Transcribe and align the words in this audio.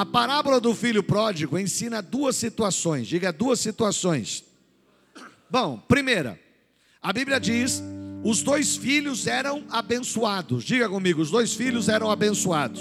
A 0.00 0.06
parábola 0.06 0.58
do 0.58 0.74
filho 0.74 1.02
pródigo 1.02 1.58
ensina 1.58 2.00
duas 2.00 2.34
situações. 2.34 3.06
Diga 3.06 3.30
duas 3.30 3.60
situações. 3.60 4.42
Bom, 5.50 5.76
primeira, 5.76 6.40
a 7.02 7.12
Bíblia 7.12 7.38
diz: 7.38 7.82
os 8.24 8.40
dois 8.40 8.78
filhos 8.78 9.26
eram 9.26 9.62
abençoados. 9.68 10.64
Diga 10.64 10.88
comigo, 10.88 11.20
os 11.20 11.30
dois 11.30 11.52
filhos 11.52 11.86
eram 11.90 12.10
abençoados. 12.10 12.80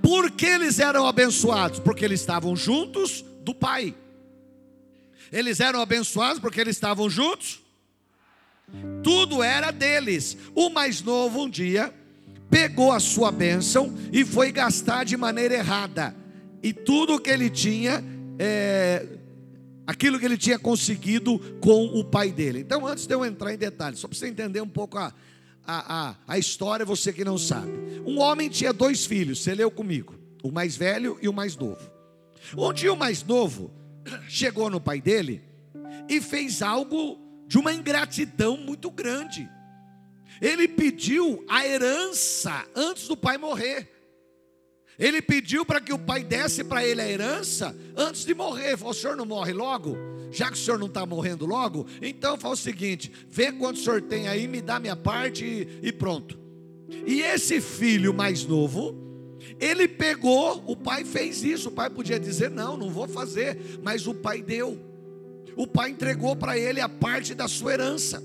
Por 0.00 0.30
que 0.30 0.46
eles 0.46 0.78
eram 0.78 1.04
abençoados? 1.04 1.80
Porque 1.80 2.04
eles 2.04 2.20
estavam 2.20 2.54
juntos 2.54 3.24
do 3.42 3.52
pai. 3.52 3.96
Eles 5.32 5.58
eram 5.58 5.80
abençoados 5.80 6.38
porque 6.38 6.60
eles 6.60 6.76
estavam 6.76 7.10
juntos. 7.10 7.60
Tudo 9.02 9.42
era 9.42 9.72
deles. 9.72 10.38
O 10.54 10.70
mais 10.70 11.02
novo 11.02 11.42
um 11.42 11.50
dia 11.50 11.92
pegou 12.50 12.92
a 12.92 13.00
sua 13.00 13.30
bênção 13.30 13.94
e 14.12 14.24
foi 14.24 14.50
gastar 14.52 15.04
de 15.04 15.16
maneira 15.16 15.54
errada. 15.54 16.14
E 16.62 16.72
tudo 16.72 17.20
que 17.20 17.30
ele 17.30 17.50
tinha, 17.50 18.02
é, 18.38 19.06
aquilo 19.86 20.18
que 20.18 20.24
ele 20.24 20.36
tinha 20.36 20.58
conseguido 20.58 21.38
com 21.60 21.86
o 21.86 22.04
pai 22.04 22.30
dele. 22.32 22.60
Então, 22.60 22.86
antes 22.86 23.06
de 23.06 23.14
eu 23.14 23.24
entrar 23.24 23.54
em 23.54 23.58
detalhes, 23.58 24.00
só 24.00 24.08
para 24.08 24.18
você 24.18 24.28
entender 24.28 24.60
um 24.60 24.68
pouco 24.68 24.98
a, 24.98 25.12
a, 25.64 26.08
a, 26.10 26.16
a 26.26 26.38
história, 26.38 26.84
você 26.84 27.12
que 27.12 27.24
não 27.24 27.38
sabe. 27.38 27.70
Um 28.06 28.18
homem 28.18 28.48
tinha 28.48 28.72
dois 28.72 29.04
filhos, 29.04 29.42
você 29.42 29.54
leu 29.54 29.70
comigo, 29.70 30.14
o 30.42 30.50
mais 30.50 30.76
velho 30.76 31.18
e 31.20 31.28
o 31.28 31.32
mais 31.32 31.56
novo. 31.56 31.80
Um 32.56 32.72
dia 32.72 32.92
o 32.92 32.96
mais 32.96 33.22
novo 33.22 33.70
chegou 34.28 34.70
no 34.70 34.80
pai 34.80 35.00
dele 35.00 35.42
e 36.08 36.20
fez 36.20 36.62
algo 36.62 37.18
de 37.46 37.58
uma 37.58 37.72
ingratidão 37.72 38.56
muito 38.56 38.90
grande. 38.90 39.48
Ele 40.40 40.68
pediu 40.68 41.44
a 41.48 41.66
herança 41.66 42.64
antes 42.74 43.08
do 43.08 43.16
pai 43.16 43.38
morrer. 43.38 43.88
Ele 44.98 45.22
pediu 45.22 45.64
para 45.64 45.80
que 45.80 45.92
o 45.92 45.98
pai 45.98 46.24
desse 46.24 46.64
para 46.64 46.84
ele 46.84 47.00
a 47.00 47.08
herança 47.08 47.76
antes 47.96 48.24
de 48.24 48.34
morrer. 48.34 48.76
Falou: 48.76 48.92
o 48.92 48.94
senhor 48.94 49.16
não 49.16 49.24
morre 49.24 49.52
logo? 49.52 49.96
Já 50.30 50.48
que 50.50 50.54
o 50.54 50.60
senhor 50.60 50.78
não 50.78 50.88
está 50.88 51.06
morrendo 51.06 51.46
logo, 51.46 51.86
então 52.02 52.36
fala 52.36 52.54
o 52.54 52.56
seguinte: 52.56 53.10
vê 53.28 53.52
quanto 53.52 53.76
o 53.76 53.80
senhor 53.80 54.02
tem 54.02 54.26
aí, 54.26 54.48
me 54.48 54.60
dá 54.60 54.80
minha 54.80 54.96
parte 54.96 55.44
e, 55.44 55.88
e 55.88 55.92
pronto. 55.92 56.38
E 57.06 57.20
esse 57.22 57.60
filho 57.60 58.12
mais 58.12 58.44
novo, 58.44 58.94
ele 59.60 59.86
pegou, 59.86 60.64
o 60.66 60.74
pai 60.74 61.04
fez 61.04 61.44
isso. 61.44 61.68
O 61.68 61.72
pai 61.72 61.88
podia 61.88 62.18
dizer: 62.18 62.50
não, 62.50 62.76
não 62.76 62.90
vou 62.90 63.06
fazer, 63.06 63.78
mas 63.82 64.06
o 64.06 64.14
pai 64.14 64.42
deu. 64.42 64.78
O 65.54 65.66
pai 65.66 65.90
entregou 65.90 66.34
para 66.34 66.58
ele 66.58 66.80
a 66.80 66.88
parte 66.88 67.34
da 67.34 67.46
sua 67.46 67.72
herança. 67.72 68.22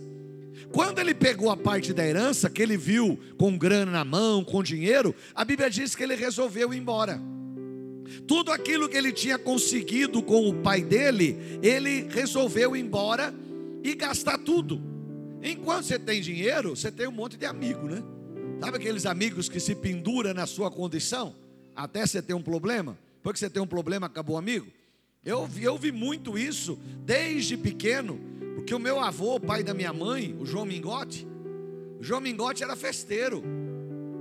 Quando 0.71 0.99
ele 0.99 1.13
pegou 1.13 1.49
a 1.49 1.57
parte 1.57 1.93
da 1.93 2.05
herança, 2.05 2.49
que 2.49 2.61
ele 2.61 2.77
viu 2.77 3.19
com 3.37 3.57
grana 3.57 3.91
na 3.91 4.05
mão, 4.05 4.43
com 4.43 4.63
dinheiro, 4.63 5.13
a 5.35 5.43
Bíblia 5.43 5.69
diz 5.69 5.95
que 5.95 6.03
ele 6.03 6.15
resolveu 6.15 6.73
ir 6.73 6.77
embora. 6.77 7.19
Tudo 8.27 8.51
aquilo 8.51 8.87
que 8.87 8.97
ele 8.97 9.11
tinha 9.11 9.37
conseguido 9.37 10.21
com 10.21 10.47
o 10.47 10.53
pai 10.53 10.81
dele, 10.81 11.59
ele 11.61 12.07
resolveu 12.09 12.75
ir 12.75 12.81
embora 12.81 13.33
e 13.83 13.93
gastar 13.95 14.37
tudo. 14.37 14.81
Enquanto 15.41 15.85
você 15.85 15.99
tem 15.99 16.21
dinheiro, 16.21 16.75
você 16.75 16.91
tem 16.91 17.07
um 17.07 17.11
monte 17.11 17.35
de 17.37 17.45
amigo, 17.45 17.87
né? 17.87 18.01
Sabe 18.59 18.77
aqueles 18.77 19.05
amigos 19.05 19.49
que 19.49 19.59
se 19.59 19.75
penduram 19.75 20.33
na 20.33 20.45
sua 20.45 20.71
condição? 20.71 21.35
Até 21.75 22.05
você 22.05 22.21
ter 22.21 22.33
um 22.33 22.41
problema? 22.41 22.97
Porque 23.21 23.39
você 23.39 23.49
tem 23.49 23.61
um 23.61 23.67
problema, 23.67 24.07
acabou 24.07 24.37
amigo? 24.37 24.67
Eu, 25.25 25.49
eu 25.59 25.77
vi 25.77 25.91
muito 25.91 26.37
isso 26.37 26.77
desde 27.05 27.57
pequeno 27.57 28.19
porque 28.55 28.73
o 28.73 28.79
meu 28.79 28.99
avô, 28.99 29.39
pai 29.39 29.63
da 29.63 29.73
minha 29.73 29.93
mãe, 29.93 30.35
o 30.39 30.45
João 30.45 30.65
Mingote, 30.65 31.27
o 31.99 32.03
João 32.03 32.21
Mingote 32.21 32.63
era 32.63 32.75
festeiro. 32.75 33.43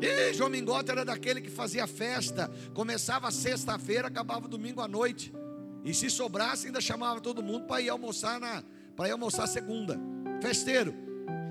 E 0.01 0.33
João 0.35 0.51
Mingote 0.51 0.91
era 0.91 1.05
daquele 1.05 1.41
que 1.41 1.51
fazia 1.51 1.87
festa, 1.87 2.51
começava 2.75 3.31
sexta-feira, 3.31 4.09
acabava 4.09 4.49
domingo 4.49 4.81
à 4.81 4.89
noite. 4.89 5.33
E 5.85 5.95
se 5.95 6.11
sobrasse, 6.11 6.67
ainda 6.67 6.81
chamava 6.81 7.21
todo 7.21 7.43
mundo 7.43 7.67
para 7.67 7.81
ir 7.81 7.89
almoçar 7.89 8.41
na, 8.41 8.63
para 8.97 9.09
ir 9.09 9.13
almoçar 9.13 9.47
segunda. 9.47 9.99
Festeiro. 10.41 10.95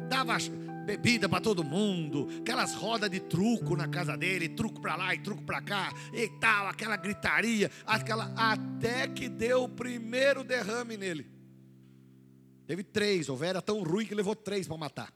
Dava 0.09 0.38
bebida 0.86 1.30
para 1.30 1.40
todo 1.40 1.64
mundo, 1.64 2.28
aquelas 2.41 2.74
rodas 2.74 3.09
de 3.09 3.20
truco 3.20 3.75
na 3.78 3.88
casa 3.88 4.18
dele, 4.18 4.50
truco 4.50 4.81
para 4.81 4.96
lá 4.96 5.16
e 5.16 5.20
truco 5.20 5.44
para 5.44 5.62
cá, 5.62 5.94
e 6.12 6.28
tal, 6.28 6.68
aquela 6.68 6.97
gritaria, 6.97 7.72
aquela 7.86 8.34
até 8.36 9.08
que 9.08 9.30
deu 9.30 9.64
o 9.64 9.70
primeiro 9.70 10.44
derrame 10.44 10.97
nele. 10.97 11.31
Teve 12.72 12.84
três, 12.84 13.28
o 13.28 13.36
velho 13.36 13.50
era 13.50 13.62
tão 13.62 13.84
ruim 13.84 14.06
que 14.06 14.16
levou 14.16 14.34
três 14.34 14.66
para 14.66 14.78
matar. 14.78 15.14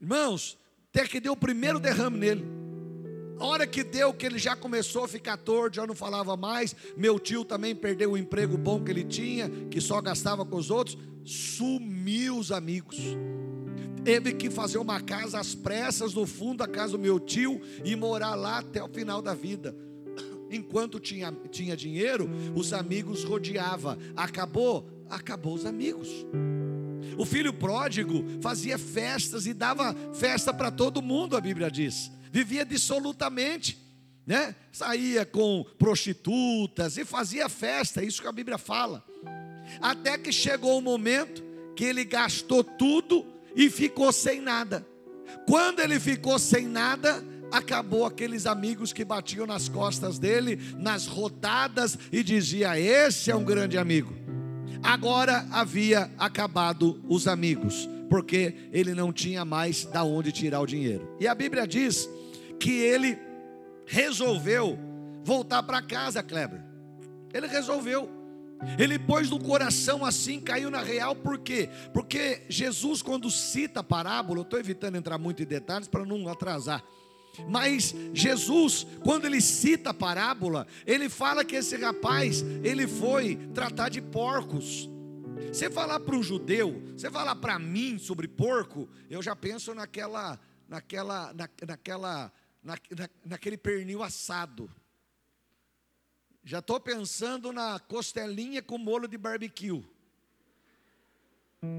Irmãos, 0.00 0.56
até 0.88 1.04
que 1.04 1.18
deu 1.18 1.32
o 1.32 1.36
primeiro 1.36 1.80
derrame 1.80 2.16
nele. 2.16 2.44
A 3.40 3.44
hora 3.44 3.66
que 3.66 3.82
deu, 3.82 4.14
que 4.14 4.24
ele 4.24 4.38
já 4.38 4.54
começou 4.54 5.02
a 5.02 5.08
ficar 5.08 5.36
torto, 5.36 5.74
já 5.74 5.84
não 5.84 5.96
falava 5.96 6.36
mais. 6.36 6.76
Meu 6.96 7.18
tio 7.18 7.44
também 7.44 7.74
perdeu 7.74 8.12
o 8.12 8.16
emprego 8.16 8.56
bom 8.56 8.84
que 8.84 8.92
ele 8.92 9.02
tinha, 9.02 9.50
que 9.68 9.80
só 9.80 10.00
gastava 10.00 10.46
com 10.46 10.54
os 10.54 10.70
outros. 10.70 10.96
Sumiu 11.24 12.38
os 12.38 12.52
amigos. 12.52 12.98
Teve 14.04 14.32
que 14.32 14.48
fazer 14.48 14.78
uma 14.78 15.00
casa 15.00 15.40
às 15.40 15.56
pressas 15.56 16.14
no 16.14 16.24
fundo 16.24 16.58
da 16.58 16.68
casa 16.68 16.92
do 16.92 17.00
meu 17.00 17.18
tio 17.18 17.60
e 17.84 17.96
morar 17.96 18.36
lá 18.36 18.58
até 18.58 18.80
o 18.80 18.88
final 18.88 19.20
da 19.20 19.34
vida. 19.34 19.74
Enquanto 20.50 21.00
tinha, 21.00 21.32
tinha 21.50 21.76
dinheiro, 21.76 22.30
os 22.54 22.72
amigos 22.72 23.24
rodeava. 23.24 23.98
Acabou, 24.14 24.88
acabou 25.10 25.54
os 25.54 25.66
amigos. 25.66 26.08
O 27.16 27.24
filho 27.24 27.52
pródigo 27.52 28.24
fazia 28.40 28.78
festas 28.78 29.46
e 29.46 29.54
dava 29.54 29.94
festa 30.14 30.52
para 30.52 30.70
todo 30.70 31.02
mundo, 31.02 31.36
a 31.36 31.40
Bíblia 31.40 31.70
diz. 31.70 32.10
Vivia 32.30 32.64
dissolutamente, 32.64 33.78
né? 34.26 34.54
Saía 34.72 35.24
com 35.24 35.64
prostitutas 35.78 36.96
e 36.96 37.04
fazia 37.04 37.48
festa, 37.48 38.02
isso 38.02 38.20
que 38.20 38.28
a 38.28 38.32
Bíblia 38.32 38.58
fala. 38.58 39.04
Até 39.80 40.18
que 40.18 40.32
chegou 40.32 40.78
o 40.78 40.82
momento 40.82 41.42
que 41.74 41.84
ele 41.84 42.04
gastou 42.04 42.64
tudo 42.64 43.24
e 43.54 43.70
ficou 43.70 44.12
sem 44.12 44.40
nada. 44.40 44.86
Quando 45.46 45.80
ele 45.80 46.00
ficou 46.00 46.38
sem 46.38 46.66
nada, 46.66 47.24
acabou 47.50 48.04
aqueles 48.04 48.46
amigos 48.46 48.92
que 48.92 49.04
batiam 49.04 49.46
nas 49.46 49.68
costas 49.68 50.18
dele, 50.18 50.58
nas 50.76 51.06
rodadas 51.06 51.98
e 52.10 52.22
dizia: 52.22 52.78
"Esse 52.78 53.30
é 53.30 53.36
um 53.36 53.44
grande 53.44 53.78
amigo". 53.78 54.15
Agora 54.82 55.46
havia 55.50 56.10
acabado 56.18 57.00
os 57.08 57.26
amigos, 57.26 57.88
porque 58.08 58.54
ele 58.72 58.94
não 58.94 59.12
tinha 59.12 59.44
mais 59.44 59.84
da 59.84 60.04
onde 60.04 60.32
tirar 60.32 60.60
o 60.60 60.66
dinheiro. 60.66 61.16
E 61.20 61.26
a 61.26 61.34
Bíblia 61.34 61.66
diz 61.66 62.08
que 62.58 62.70
ele 62.70 63.18
resolveu 63.86 64.78
voltar 65.24 65.62
para 65.62 65.82
casa, 65.82 66.22
Kleber. 66.22 66.60
Ele 67.32 67.46
resolveu. 67.46 68.08
Ele 68.78 68.98
pôs 68.98 69.28
no 69.28 69.38
coração 69.38 70.04
assim, 70.04 70.40
caiu 70.40 70.70
na 70.70 70.80
real, 70.80 71.14
por 71.14 71.38
quê? 71.38 71.68
Porque 71.92 72.42
Jesus, 72.48 73.02
quando 73.02 73.30
cita 73.30 73.80
a 73.80 73.84
parábola, 73.84 74.38
eu 74.38 74.44
estou 74.44 74.58
evitando 74.58 74.96
entrar 74.96 75.18
muito 75.18 75.42
em 75.42 75.46
detalhes 75.46 75.88
para 75.88 76.06
não 76.06 76.26
atrasar. 76.28 76.82
Mas 77.48 77.94
Jesus, 78.12 78.86
quando 79.02 79.26
ele 79.26 79.40
cita 79.40 79.90
a 79.90 79.94
parábola, 79.94 80.66
ele 80.86 81.08
fala 81.08 81.44
que 81.44 81.56
esse 81.56 81.76
rapaz, 81.76 82.42
ele 82.62 82.86
foi 82.86 83.36
tratar 83.54 83.88
de 83.88 84.00
porcos. 84.00 84.88
Você 85.52 85.70
falar 85.70 86.00
para 86.00 86.16
um 86.16 86.22
judeu, 86.22 86.82
você 86.96 87.10
falar 87.10 87.36
para 87.36 87.58
mim 87.58 87.98
sobre 87.98 88.28
porco, 88.28 88.88
eu 89.08 89.22
já 89.22 89.34
penso 89.34 89.74
naquela, 89.74 90.38
naquela, 90.68 91.32
na, 91.32 91.48
naquela, 91.66 92.32
na, 92.62 92.74
na, 92.74 93.08
naquele 93.24 93.56
pernil 93.56 94.02
assado. 94.02 94.70
Já 96.44 96.60
estou 96.60 96.78
pensando 96.78 97.52
na 97.52 97.78
costelinha 97.80 98.62
com 98.62 98.78
molho 98.78 99.08
de 99.08 99.18
barbecue. 99.18 99.84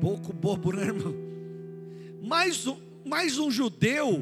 Pouco 0.02 0.34
bobo, 0.34 0.74
né, 0.74 0.84
irmão? 0.84 1.14
Mais 2.22 2.68
um, 2.68 2.78
mais 3.06 3.38
um 3.38 3.50
judeu, 3.50 4.20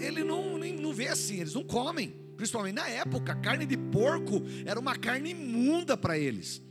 ele 0.00 0.24
não, 0.24 0.58
nem, 0.58 0.74
não 0.74 0.92
vê 0.92 1.08
assim, 1.08 1.40
eles 1.40 1.54
não 1.54 1.64
comem. 1.64 2.14
Principalmente 2.36 2.74
na 2.74 2.88
época, 2.88 3.34
carne 3.34 3.66
de 3.66 3.76
porco 3.76 4.42
era 4.64 4.80
uma 4.80 4.96
carne 4.96 5.30
imunda 5.30 5.96
para 5.96 6.18
eles. 6.18 6.62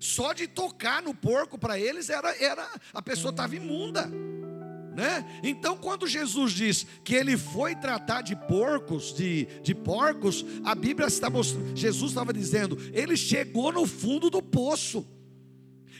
Só 0.00 0.32
de 0.32 0.48
tocar 0.48 1.02
no 1.02 1.14
porco 1.14 1.58
para 1.58 1.78
eles 1.78 2.08
era, 2.10 2.34
era 2.42 2.68
a 2.92 3.02
pessoa 3.02 3.30
estava 3.30 3.54
imunda. 3.54 4.10
Né? 4.94 5.40
Então, 5.42 5.76
quando 5.76 6.06
Jesus 6.06 6.52
diz 6.52 6.86
que 7.02 7.14
ele 7.14 7.36
foi 7.36 7.74
tratar 7.74 8.22
de 8.22 8.36
porcos, 8.36 9.14
de, 9.14 9.46
de 9.62 9.74
porcos, 9.74 10.44
a 10.64 10.74
Bíblia 10.74 11.08
está 11.08 11.30
mostrando, 11.30 11.74
Jesus 11.76 12.10
estava 12.10 12.32
dizendo, 12.32 12.78
ele 12.92 13.16
chegou 13.16 13.72
no 13.72 13.86
fundo 13.86 14.28
do 14.28 14.42
poço. 14.42 15.06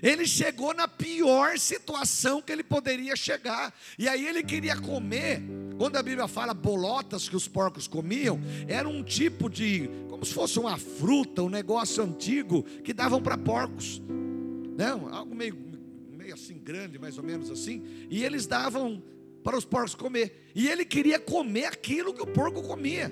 Ele 0.01 0.27
chegou 0.27 0.73
na 0.73 0.87
pior 0.87 1.59
situação 1.59 2.41
que 2.41 2.53
ele 2.53 2.63
poderia 2.63 3.17
chegar. 3.17 3.75
E 3.99 4.09
aí 4.09 4.27
ele 4.27 4.43
queria 4.43 4.77
comer. 4.77 5.43
Quando 5.77 5.97
a 5.97 6.03
Bíblia 6.03 6.29
fala 6.29 6.55
bolotas 6.55 7.29
que 7.29 7.37
os 7.37 7.49
porcos 7.49 7.89
comiam, 7.89 8.41
era 8.69 8.89
um 8.89 9.03
tipo 9.03 9.51
de, 9.51 9.91
como 10.09 10.25
se 10.25 10.33
fosse 10.33 10.59
uma 10.59 10.79
fruta, 10.79 11.43
um 11.43 11.49
negócio 11.49 12.03
antigo 12.03 12.63
que 12.85 12.93
davam 12.93 13.21
para 13.21 13.37
porcos. 13.37 14.01
Não, 14.77 15.07
né? 15.07 15.09
algo 15.13 15.35
meio, 15.35 15.57
meio 16.11 16.35
assim 16.35 16.59
grande, 16.59 16.99
mais 16.99 17.19
ou 17.19 17.25
menos 17.25 17.51
assim. 17.51 17.83
E 18.09 18.25
eles 18.25 18.47
davam 18.47 19.03
para 19.43 19.57
os 19.57 19.65
porcos 19.65 19.95
comer. 19.95 20.51
E 20.55 20.69
ele 20.69 20.85
queria 20.85 21.19
comer 21.19 21.67
aquilo 21.67 22.15
que 22.15 22.23
o 22.23 22.27
porco 22.27 22.63
comia. 22.63 23.11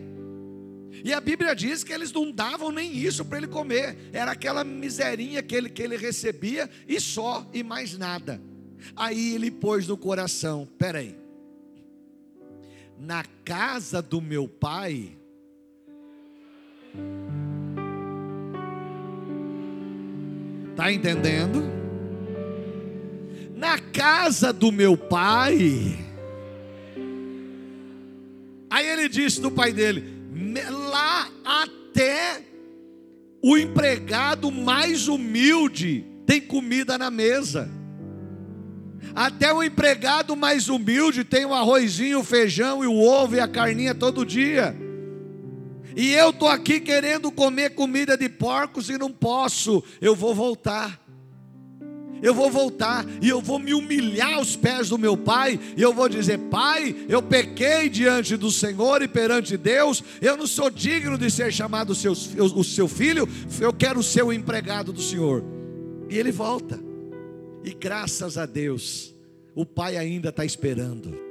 E 1.04 1.12
a 1.12 1.20
Bíblia 1.20 1.54
diz 1.54 1.84
que 1.84 1.92
eles 1.92 2.12
não 2.12 2.30
davam 2.30 2.72
nem 2.72 2.96
isso 2.96 3.24
para 3.24 3.38
ele 3.38 3.46
comer, 3.46 3.96
era 4.12 4.32
aquela 4.32 4.64
miserinha 4.64 5.42
que 5.42 5.54
ele, 5.54 5.68
que 5.68 5.82
ele 5.82 5.96
recebia 5.96 6.68
e 6.86 7.00
só, 7.00 7.48
e 7.52 7.62
mais 7.62 7.96
nada. 7.96 8.40
Aí 8.96 9.34
ele 9.34 9.50
pôs 9.50 9.86
no 9.86 9.96
coração: 9.96 10.68
peraí, 10.78 11.16
na 12.98 13.24
casa 13.44 14.02
do 14.02 14.20
meu 14.20 14.48
pai, 14.48 15.16
Está 20.80 20.90
entendendo? 20.90 21.62
Na 23.54 23.78
casa 23.78 24.50
do 24.50 24.72
meu 24.72 24.96
pai. 24.96 25.98
Aí 28.70 28.86
ele 28.86 29.06
disse 29.06 29.42
do 29.42 29.50
pai 29.50 29.74
dele: 29.74 30.19
o 33.42 33.56
empregado 33.56 34.50
mais 34.50 35.08
humilde 35.08 36.04
tem 36.26 36.40
comida 36.40 36.98
na 36.98 37.10
mesa. 37.10 37.70
Até 39.14 39.52
o 39.52 39.62
empregado 39.62 40.36
mais 40.36 40.68
humilde 40.68 41.24
tem 41.24 41.44
o 41.44 41.54
arrozinho, 41.54 42.20
o 42.20 42.24
feijão 42.24 42.84
e 42.84 42.86
o 42.86 43.00
ovo 43.00 43.36
e 43.36 43.40
a 43.40 43.48
carninha 43.48 43.94
todo 43.94 44.26
dia. 44.26 44.76
E 45.96 46.12
eu 46.12 46.30
estou 46.30 46.48
aqui 46.48 46.80
querendo 46.80 47.32
comer 47.32 47.70
comida 47.70 48.16
de 48.16 48.28
porcos 48.28 48.88
e 48.88 48.98
não 48.98 49.10
posso. 49.10 49.82
Eu 50.00 50.14
vou 50.14 50.34
voltar. 50.34 51.00
Eu 52.22 52.34
vou 52.34 52.50
voltar 52.50 53.06
e 53.20 53.28
eu 53.28 53.40
vou 53.40 53.58
me 53.58 53.72
humilhar 53.72 54.34
aos 54.34 54.56
pés 54.56 54.88
do 54.88 54.98
meu 54.98 55.16
pai, 55.16 55.58
e 55.76 55.82
eu 55.82 55.92
vou 55.92 56.08
dizer: 56.08 56.38
Pai, 56.50 56.94
eu 57.08 57.22
pequei 57.22 57.88
diante 57.88 58.36
do 58.36 58.50
Senhor 58.50 59.02
e 59.02 59.08
perante 59.08 59.56
Deus, 59.56 60.02
eu 60.20 60.36
não 60.36 60.46
sou 60.46 60.70
digno 60.70 61.16
de 61.16 61.30
ser 61.30 61.52
chamado 61.52 61.90
o 61.90 62.64
seu 62.64 62.88
filho, 62.88 63.28
eu 63.60 63.72
quero 63.72 64.02
ser 64.02 64.22
o 64.22 64.32
empregado 64.32 64.92
do 64.92 65.00
Senhor. 65.00 65.42
E 66.08 66.18
ele 66.18 66.32
volta, 66.32 66.78
e 67.64 67.72
graças 67.72 68.36
a 68.36 68.46
Deus, 68.46 69.14
o 69.54 69.64
pai 69.64 69.96
ainda 69.96 70.30
está 70.30 70.44
esperando. 70.44 71.29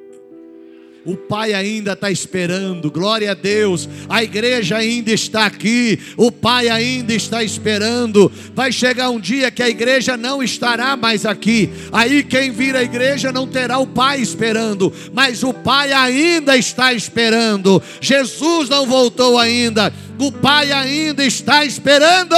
O 1.05 1.15
Pai 1.15 1.53
ainda 1.53 1.93
está 1.93 2.11
esperando, 2.11 2.91
glória 2.91 3.31
a 3.31 3.33
Deus. 3.33 3.87
A 4.09 4.21
igreja 4.21 4.77
ainda 4.77 5.11
está 5.11 5.45
aqui, 5.45 5.97
o 6.17 6.31
Pai 6.31 6.67
ainda 6.67 7.13
está 7.13 7.41
esperando. 7.41 8.29
Vai 8.53 8.71
chegar 8.71 9.09
um 9.09 9.19
dia 9.19 9.49
que 9.49 9.63
a 9.63 9.69
igreja 9.69 10.17
não 10.17 10.43
estará 10.43 10.97
mais 10.97 11.25
aqui. 11.25 11.69
Aí 11.91 12.21
quem 12.21 12.51
vir 12.51 12.75
à 12.75 12.83
igreja 12.83 13.31
não 13.31 13.47
terá 13.47 13.77
o 13.77 13.87
Pai 13.87 14.21
esperando, 14.21 14.91
mas 15.13 15.41
o 15.41 15.53
Pai 15.53 15.93
ainda 15.93 16.57
está 16.57 16.93
esperando. 16.93 17.81
Jesus 18.01 18.67
não 18.67 18.85
voltou 18.85 19.39
ainda, 19.39 19.93
o 20.19 20.31
Pai 20.31 20.71
ainda 20.71 21.23
está 21.23 21.63
esperando. 21.63 22.35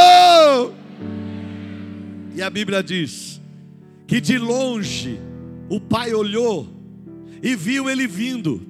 E 2.36 2.42
a 2.42 2.50
Bíblia 2.50 2.84
diz 2.84 3.42
que 4.08 4.22
de 4.22 4.38
longe 4.38 5.20
o 5.68 5.80
Pai 5.80 6.14
olhou 6.14 6.81
e 7.42 7.56
viu 7.56 7.90
ele 7.90 8.08
vindo. 8.08 8.62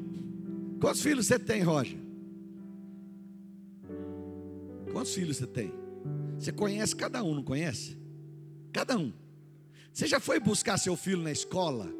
Quantos 0.79 1.01
filhos 1.01 1.27
você 1.27 1.37
tem, 1.37 1.61
Roger? 1.61 1.97
Quantos 4.91 5.13
filhos 5.13 5.37
você 5.37 5.47
tem? 5.47 5.71
Você 6.37 6.51
conhece 6.51 6.95
cada 6.95 7.23
um, 7.23 7.35
não 7.35 7.43
conhece? 7.43 7.97
Cada 8.71 8.97
um. 8.97 9.13
Você 9.93 10.07
já 10.07 10.19
foi 10.19 10.39
buscar 10.39 10.77
seu 10.77 10.95
filho 10.95 11.21
na 11.21 11.31
escola? 11.31 11.93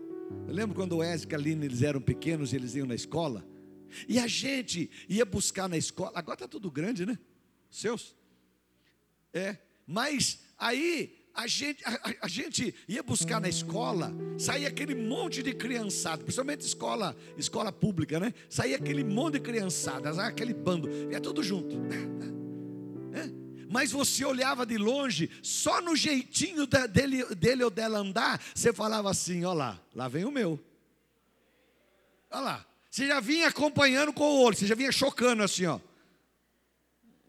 Eu 0.48 0.54
lembro 0.54 0.76
quando 0.76 0.98
o 0.98 1.04
Ezra 1.04 1.30
e 1.32 1.36
a 1.36 1.38
Aline, 1.38 1.66
eles 1.66 1.82
eram 1.82 2.02
pequenos 2.02 2.54
e 2.54 2.56
eles 2.56 2.74
iam 2.76 2.88
na 2.88 2.96
escola. 2.96 3.46
E 4.08 4.18
a 4.18 4.28
gente 4.28 4.90
ia 5.08 5.26
buscar 5.26 5.68
na 5.68 5.78
escola. 5.78 6.12
Agora 6.16 6.36
está 6.36 6.48
tudo 6.48 6.72
grande, 6.72 7.06
né? 7.06 7.20
Seus? 7.70 8.16
É. 9.34 9.58
Mas 9.86 10.40
aí 10.58 11.21
a 11.34 11.48
gente, 11.48 11.84
a, 11.86 12.26
a, 12.26 12.28
gente 12.28 12.76
ia 12.88 13.02
buscar 13.02 13.40
na 13.40 13.48
escola, 13.48 14.14
saía 14.38 14.68
aquele 14.68 14.94
monte 14.94 15.42
de 15.42 15.54
criançada, 15.54 16.24
principalmente 16.24 16.62
escola, 16.62 17.16
escola 17.38 17.72
pública, 17.72 18.20
né? 18.20 18.34
Saía 18.50 18.76
aquele 18.76 19.04
monte 19.04 19.34
de 19.36 19.40
criançada, 19.40 20.10
aquele 20.26 20.54
bando, 20.54 20.90
ia 21.12 21.20
tudo 21.20 21.42
junto. 21.42 21.78
Mas 23.70 23.90
você 23.90 24.26
olhava 24.26 24.66
de 24.66 24.78
longe, 24.78 25.32
só 25.42 25.82
no 25.82 25.96
jeitinho 25.96 26.68
dele, 26.68 27.24
dele 27.36 27.64
ou 27.64 27.70
dela 27.70 28.00
andar, 28.00 28.42
você 28.54 28.74
falava 28.74 29.10
assim: 29.10 29.46
ó 29.46 29.54
lá, 29.54 29.80
lá 29.96 30.10
vem 30.10 30.26
o 30.26 30.32
meu. 30.32 30.60
Olha 32.30 32.42
lá. 32.42 32.66
Você 32.90 33.08
já 33.08 33.22
vinha 33.22 33.48
acompanhando 33.48 34.12
com 34.12 34.24
o 34.26 34.42
olho, 34.42 34.58
você 34.58 34.68
já 34.68 34.76
vinha 34.76 34.92
chocando 34.92 35.42
assim, 35.44 35.66
ó. 35.66 35.80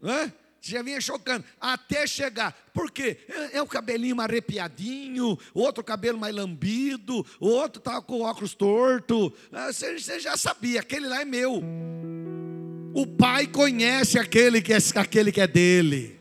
É? 0.03 0.42
Já 0.71 0.81
vinha 0.81 1.01
chocando, 1.01 1.43
até 1.59 2.07
chegar. 2.07 2.55
Por 2.73 2.89
quê? 2.89 3.17
É, 3.27 3.57
é 3.57 3.61
o 3.61 3.67
cabelinho 3.67 4.19
arrepiadinho, 4.21 5.37
outro 5.53 5.83
cabelo 5.83 6.17
mais 6.17 6.33
lambido, 6.33 7.25
outro 7.39 7.79
estava 7.79 8.01
com 8.01 8.19
o 8.19 8.21
óculos 8.21 8.53
torto. 8.53 9.33
Ah, 9.51 9.71
você, 9.71 9.99
você, 9.99 10.19
já 10.19 10.37
sabia, 10.37 10.79
aquele 10.79 11.07
lá 11.07 11.21
é 11.21 11.25
meu. 11.25 11.61
O 12.93 13.05
pai 13.05 13.47
conhece 13.47 14.17
aquele 14.17 14.61
que 14.61 14.71
é, 14.71 14.77
aquele 14.95 15.31
que 15.31 15.41
é 15.41 15.47
dele. 15.47 16.19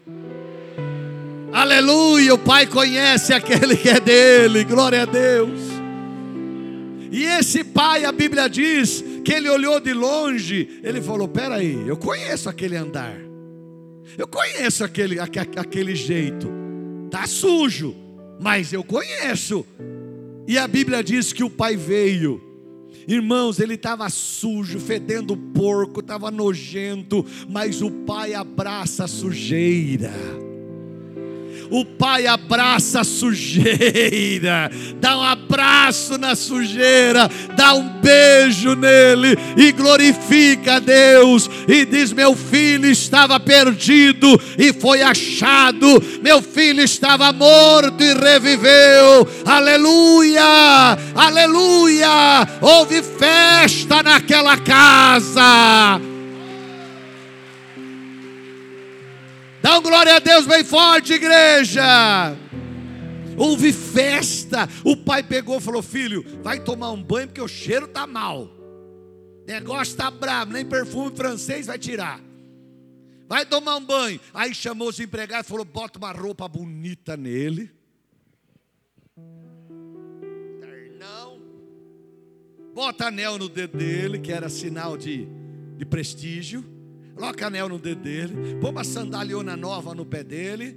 Aleluia, 1.53 2.35
o 2.35 2.39
pai 2.39 2.67
conhece 2.67 3.33
aquele 3.33 3.77
que 3.77 3.91
é 3.91 4.01
dele, 4.01 4.65
glória 4.65 5.03
a 5.03 5.05
Deus. 5.05 5.61
E 7.13 7.25
esse 7.25 7.63
pai, 7.63 8.07
a 8.07 8.11
Bíblia 8.11 8.49
diz 8.49 9.05
que 9.23 9.33
ele 9.33 9.49
olhou 9.49 9.79
de 9.79 9.93
longe, 9.93 10.81
ele 10.83 11.01
falou: 11.01 11.29
Peraí, 11.29 11.87
eu 11.87 11.97
conheço 11.97 12.49
aquele 12.49 12.75
andar. 12.75 13.32
Eu 14.17 14.27
conheço 14.27 14.85
aquele, 14.85 15.19
aquele 15.19 15.95
jeito. 15.95 16.49
Tá 17.11 17.27
sujo, 17.27 17.95
mas 18.41 18.73
eu 18.73 18.85
conheço. 18.85 19.65
E 20.47 20.59
a 20.59 20.67
Bíblia 20.67 21.03
diz 21.03 21.33
que 21.33 21.45
o 21.45 21.51
pai 21.51 21.77
veio. 21.77 22.41
Irmãos, 23.07 23.59
ele 23.59 23.75
estava 23.75 24.09
sujo, 24.09 24.79
fedendo 24.79 25.37
porco, 25.37 26.01
estava 26.01 26.31
nojento, 26.31 27.27
mas 27.49 27.83
o 27.83 27.91
pai 27.91 28.33
abraça 28.35 29.05
a 29.05 29.09
sujeira 29.09 30.13
o 31.73 31.87
pai 31.87 32.27
abraça 32.27 33.01
a 33.01 33.05
sujeira, 33.05 34.71
dá 35.01 35.17
um 35.17 35.23
abraço 35.23 36.19
na 36.19 36.37
sujeira, 36.37 37.31
dá 37.57 37.73
um 37.73 37.89
beijo 37.99 38.75
nele 38.75 39.39
e 39.57 39.73
glorifica 39.73 40.75
a 40.75 40.79
Deus 40.79 41.49
e 41.67 41.87
diz: 41.87 42.13
Meu 42.13 42.37
filho 42.37 42.85
estava 42.91 43.41
perdido 43.41 44.39
e 44.59 44.71
foi 44.75 45.01
achado, 45.01 46.03
meu 46.23 46.43
filho 46.43 46.83
estava 46.83 47.33
morto 47.33 48.05
e 48.05 48.13
reviveu, 48.13 49.27
aleluia, 49.47 50.45
aleluia. 51.15 52.47
Houve 52.61 53.03
festa 53.03 54.03
naquela 54.03 54.59
casa. 54.59 56.12
Dá 59.63 59.79
um 59.79 59.83
glória 59.83 60.17
a 60.17 60.19
Deus 60.19 60.45
bem 60.45 60.65
forte, 60.65 61.13
igreja. 61.13 62.37
Houve 63.37 63.73
festa. 63.73 64.69
O 64.85 64.97
pai 64.97 65.23
pegou 65.23 65.59
e 65.59 65.61
falou: 65.61 65.81
Filho, 65.81 66.25
vai 66.43 66.59
tomar 66.59 66.91
um 66.91 67.01
banho 67.01 67.29
porque 67.29 67.41
o 67.41 67.47
cheiro 67.47 67.87
está 67.87 68.05
mal. 68.05 68.51
Negócio 69.47 69.93
está 69.93 70.11
bravo, 70.11 70.53
nem 70.53 70.65
perfume 70.65 71.15
francês 71.15 71.67
vai 71.69 71.79
tirar. 71.79 72.21
Vai 73.29 73.47
tomar 73.47 73.77
um 73.77 73.85
banho. 73.85 74.21
Aí 74.35 74.53
chamou 74.53 74.89
os 74.89 74.99
empregados 74.99 75.47
e 75.47 75.51
falou: 75.51 75.65
Bota 75.65 75.97
uma 75.97 76.11
roupa 76.11 76.49
bonita 76.49 77.17
nele. 77.17 77.71
Ternão. 80.61 81.41
Bota 82.75 83.07
anel 83.07 83.39
no 83.39 83.49
dedo 83.49 83.79
dele, 83.79 84.19
que 84.19 84.33
era 84.33 84.49
sinal 84.49 84.97
de, 84.97 85.29
de 85.77 85.85
prestígio. 85.85 86.72
Coloca 87.23 87.47
anel 87.47 87.69
no 87.69 87.79
dedo 87.79 88.03
dele, 88.03 88.57
põe 88.61 88.73
uma 88.73 88.83
sandaliona 88.83 89.57
nova 89.57 89.95
no 89.95 90.05
pé 90.05 90.25
dele, 90.25 90.77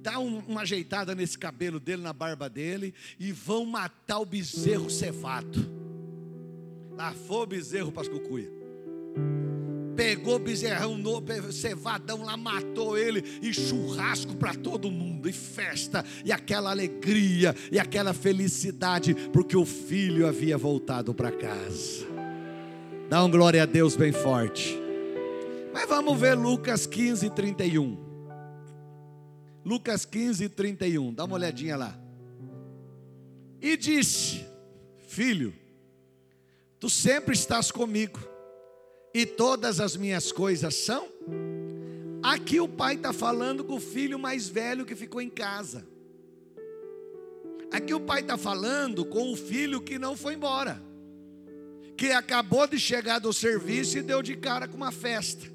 dá 0.00 0.18
um, 0.18 0.38
uma 0.48 0.62
ajeitada 0.62 1.14
nesse 1.14 1.38
cabelo 1.38 1.78
dele, 1.78 2.00
na 2.00 2.14
barba 2.14 2.48
dele, 2.48 2.94
e 3.20 3.32
vão 3.32 3.66
matar 3.66 4.20
o 4.20 4.24
bezerro 4.24 4.88
cevado. 4.88 5.62
Lá 6.96 7.12
foi 7.12 7.36
o 7.36 7.46
bezerro 7.46 7.92
para 7.92 8.00
as 8.00 8.08
cucuia. 8.08 8.50
Pegou 9.94 10.36
o 10.36 10.38
bezerrão 10.38 10.96
novo, 10.96 11.52
cevadão 11.52 12.24
lá, 12.24 12.34
matou 12.34 12.96
ele, 12.96 13.22
e 13.42 13.52
churrasco 13.52 14.34
para 14.34 14.54
todo 14.54 14.90
mundo, 14.90 15.28
e 15.28 15.34
festa, 15.34 16.02
e 16.24 16.32
aquela 16.32 16.70
alegria, 16.70 17.54
e 17.70 17.78
aquela 17.78 18.14
felicidade, 18.14 19.14
porque 19.30 19.54
o 19.54 19.66
filho 19.66 20.26
havia 20.26 20.56
voltado 20.56 21.12
para 21.12 21.30
casa. 21.30 22.06
Dá 23.10 23.22
um 23.22 23.30
glória 23.30 23.62
a 23.62 23.66
Deus 23.66 23.94
bem 23.94 24.12
forte. 24.12 24.81
Mas 25.72 25.88
vamos 25.88 26.18
ver 26.18 26.34
Lucas 26.36 26.86
15, 26.86 27.30
31. 27.30 27.98
Lucas 29.64 30.04
15, 30.04 30.48
31. 30.48 31.14
Dá 31.14 31.24
uma 31.24 31.34
olhadinha 31.34 31.76
lá. 31.76 31.98
E 33.60 33.76
disse: 33.76 34.44
Filho, 35.08 35.54
tu 36.78 36.90
sempre 36.90 37.34
estás 37.34 37.70
comigo, 37.70 38.20
e 39.14 39.24
todas 39.24 39.80
as 39.80 39.96
minhas 39.96 40.32
coisas 40.32 40.74
são. 40.74 41.08
Aqui 42.22 42.60
o 42.60 42.68
pai 42.68 42.94
está 42.94 43.12
falando 43.12 43.64
com 43.64 43.74
o 43.74 43.80
filho 43.80 44.18
mais 44.18 44.48
velho 44.48 44.84
que 44.84 44.94
ficou 44.94 45.20
em 45.20 45.30
casa. 45.30 45.86
Aqui 47.70 47.94
o 47.94 48.00
pai 48.00 48.20
está 48.20 48.36
falando 48.36 49.04
com 49.04 49.32
o 49.32 49.36
filho 49.36 49.80
que 49.80 49.98
não 49.98 50.14
foi 50.14 50.34
embora, 50.34 50.82
que 51.96 52.12
acabou 52.12 52.66
de 52.66 52.78
chegar 52.78 53.18
do 53.18 53.32
serviço 53.32 53.96
e 53.96 54.02
deu 54.02 54.22
de 54.22 54.36
cara 54.36 54.68
com 54.68 54.76
uma 54.76 54.92
festa. 54.92 55.50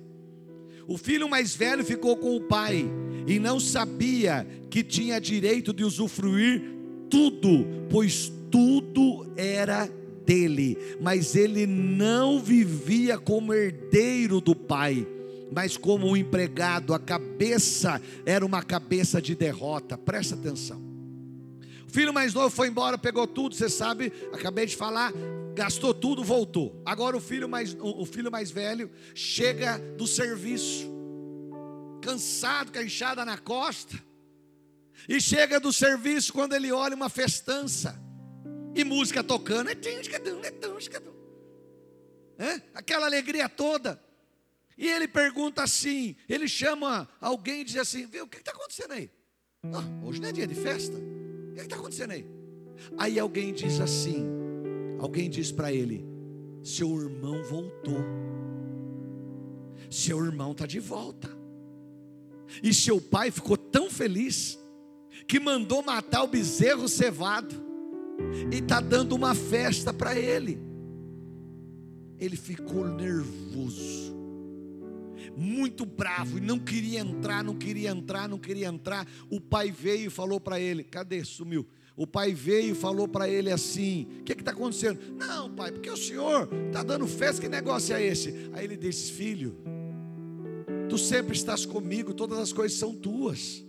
O 0.88 0.98
filho 0.98 1.30
mais 1.30 1.54
velho 1.54 1.84
ficou 1.84 2.16
com 2.16 2.36
o 2.38 2.42
pai 2.42 2.90
e 3.28 3.40
não 3.40 3.60
sabia 3.60 4.48
que 4.70 4.82
tinha 4.84 5.20
direito 5.20 5.74
de 5.74 5.84
usufruir 5.84 6.62
tudo, 7.10 7.66
pois 7.90 8.32
tudo 8.50 9.32
era 9.36 9.90
dele, 10.26 10.78
mas 11.02 11.36
ele 11.36 11.66
não 11.66 12.40
vivia 12.40 13.18
como 13.18 13.54
herdeiro 13.54 14.40
do 14.40 14.56
pai, 14.56 15.06
mas 15.52 15.78
como 15.78 16.08
um 16.08 16.18
empregado, 16.18 16.94
a 16.94 17.00
cabeça 17.00 18.02
era 18.26 18.46
uma 18.46 18.62
cabeça 18.62 19.22
de 19.22 19.36
derrota. 19.36 19.98
Presta 19.98 20.36
atenção. 20.36 20.82
O 21.88 21.92
filho 21.92 22.14
mais 22.14 22.34
novo 22.34 22.50
foi 22.50 22.68
embora, 22.68 22.98
pegou 22.98 23.26
tudo, 23.26 23.56
você 23.56 23.70
sabe, 23.70 24.12
acabei 24.34 24.66
de 24.66 24.76
falar, 24.76 25.14
gastou 25.58 25.94
tudo, 25.94 26.24
voltou. 26.24 26.82
Agora 26.86 27.18
o 27.18 27.20
filho 27.20 27.50
mais, 27.50 27.76
o 27.80 28.06
filho 28.06 28.32
mais 28.32 28.52
velho 28.52 28.92
chega 29.16 29.80
do 29.98 30.06
serviço, 30.06 30.88
cansado, 32.02 32.72
com 32.72 32.78
a 32.78 32.84
enxada 32.84 33.26
na 33.26 33.38
costa, 33.38 34.02
e 35.10 35.20
chega 35.20 35.60
do 35.60 35.74
serviço 35.74 36.32
quando 36.32 36.54
ele 36.54 36.72
olha 36.72 36.96
uma 36.96 37.10
festança, 37.10 38.00
e 38.76 38.84
música 38.84 39.24
tocando, 39.24 39.70
é? 39.70 39.76
aquela 42.76 43.08
alegria 43.08 43.50
toda. 43.50 44.00
E 44.78 44.88
ele 44.88 45.08
pergunta 45.08 45.64
assim: 45.64 46.16
ele 46.30 46.48
chama 46.48 47.10
alguém 47.20 47.62
e 47.62 47.64
diz 47.64 47.78
assim: 47.78 48.06
Viu, 48.06 48.26
o 48.26 48.28
que 48.28 48.38
está 48.38 48.52
acontecendo 48.52 48.92
aí? 48.92 49.10
Ah, 49.74 50.06
hoje 50.06 50.22
não 50.22 50.30
é 50.30 50.32
dia 50.32 50.46
de 50.46 50.54
festa 50.54 50.96
que 51.56 51.62
está 51.62 51.76
acontecendo 51.76 52.12
aí? 52.12 52.26
Aí 52.98 53.20
alguém 53.20 53.54
diz 53.54 53.80
assim: 53.80 54.47
alguém 55.00 55.30
diz 55.30 55.52
para 55.52 55.72
ele, 55.72 56.06
seu 56.64 57.00
irmão 57.02 57.44
voltou, 57.44 58.00
seu 59.90 60.24
irmão 60.24 60.52
está 60.52 60.66
de 60.66 60.80
volta. 60.80 61.30
E 62.64 62.74
seu 62.74 63.02
pai 63.02 63.30
ficou 63.30 63.58
tão 63.58 63.90
feliz 63.90 64.58
que 65.28 65.40
mandou 65.40 65.84
matar 65.84 66.24
o 66.24 66.28
bezerro 66.28 66.88
cevado 66.88 67.56
e 68.52 68.58
está 68.58 68.80
dando 68.80 69.14
uma 69.14 69.36
festa 69.36 69.94
para 69.94 70.18
ele. 70.18 70.60
Ele 72.20 72.36
ficou 72.36 72.88
nervoso, 72.88 74.16
muito 75.36 75.86
bravo, 75.86 76.38
e 76.38 76.42
não 76.42 76.58
queria 76.58 77.02
entrar, 77.02 77.44
não 77.44 77.56
queria 77.56 77.92
entrar, 77.92 78.28
não 78.28 78.40
queria 78.40 78.68
entrar. 78.68 79.08
O 79.30 79.40
pai 79.40 79.72
veio 79.72 80.08
e 80.08 80.10
falou 80.10 80.40
para 80.40 80.60
ele: 80.60 80.84
cadê? 80.84 81.24
Sumiu. 81.24 81.68
O 81.98 82.06
pai 82.06 82.32
veio 82.32 82.74
e 82.74 82.76
falou 82.76 83.08
para 83.08 83.28
ele 83.28 83.52
assim: 83.52 84.08
O 84.20 84.24
que 84.24 84.34
está 84.34 84.52
acontecendo? 84.52 85.00
Não, 85.18 85.50
pai, 85.50 85.72
porque 85.72 85.90
o 85.90 85.98
senhor 85.98 86.48
está 86.68 86.84
dando 86.84 87.08
festa, 87.08 87.42
que 87.42 87.50
negócio 87.50 87.96
é 87.96 88.06
esse? 88.06 88.52
Aí 88.54 88.64
ele 88.64 88.78
disse: 88.78 89.12
Filho, 89.12 89.58
tu 90.88 90.96
sempre 90.96 91.36
estás 91.36 91.66
comigo, 91.66 92.14
todas 92.14 92.38
as 92.38 92.54
coisas 92.54 92.78
são 92.78 92.94
tuas. 92.94 93.66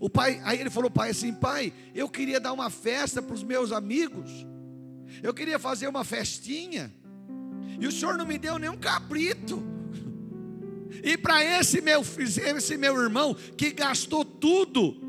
O 0.00 0.08
pai, 0.08 0.40
aí 0.44 0.60
ele 0.60 0.70
falou, 0.70 0.90
pai, 0.90 1.10
assim, 1.10 1.32
pai, 1.32 1.72
eu 1.94 2.08
queria 2.08 2.38
dar 2.38 2.52
uma 2.52 2.68
festa 2.68 3.22
para 3.22 3.34
os 3.34 3.42
meus 3.42 3.72
amigos, 3.72 4.30
eu 5.22 5.32
queria 5.32 5.58
fazer 5.58 5.88
uma 5.88 6.04
festinha, 6.04 6.92
e 7.80 7.86
o 7.86 7.92
senhor 7.92 8.18
não 8.18 8.26
me 8.26 8.36
deu 8.36 8.58
nenhum 8.58 8.76
cabrito. 8.76 9.62
E 11.02 11.16
para 11.16 11.44
esse 11.44 11.80
meu, 11.80 12.00
esse 12.00 12.76
meu 12.76 13.00
irmão 13.00 13.34
que 13.34 13.70
gastou 13.70 14.24
tudo, 14.24 15.07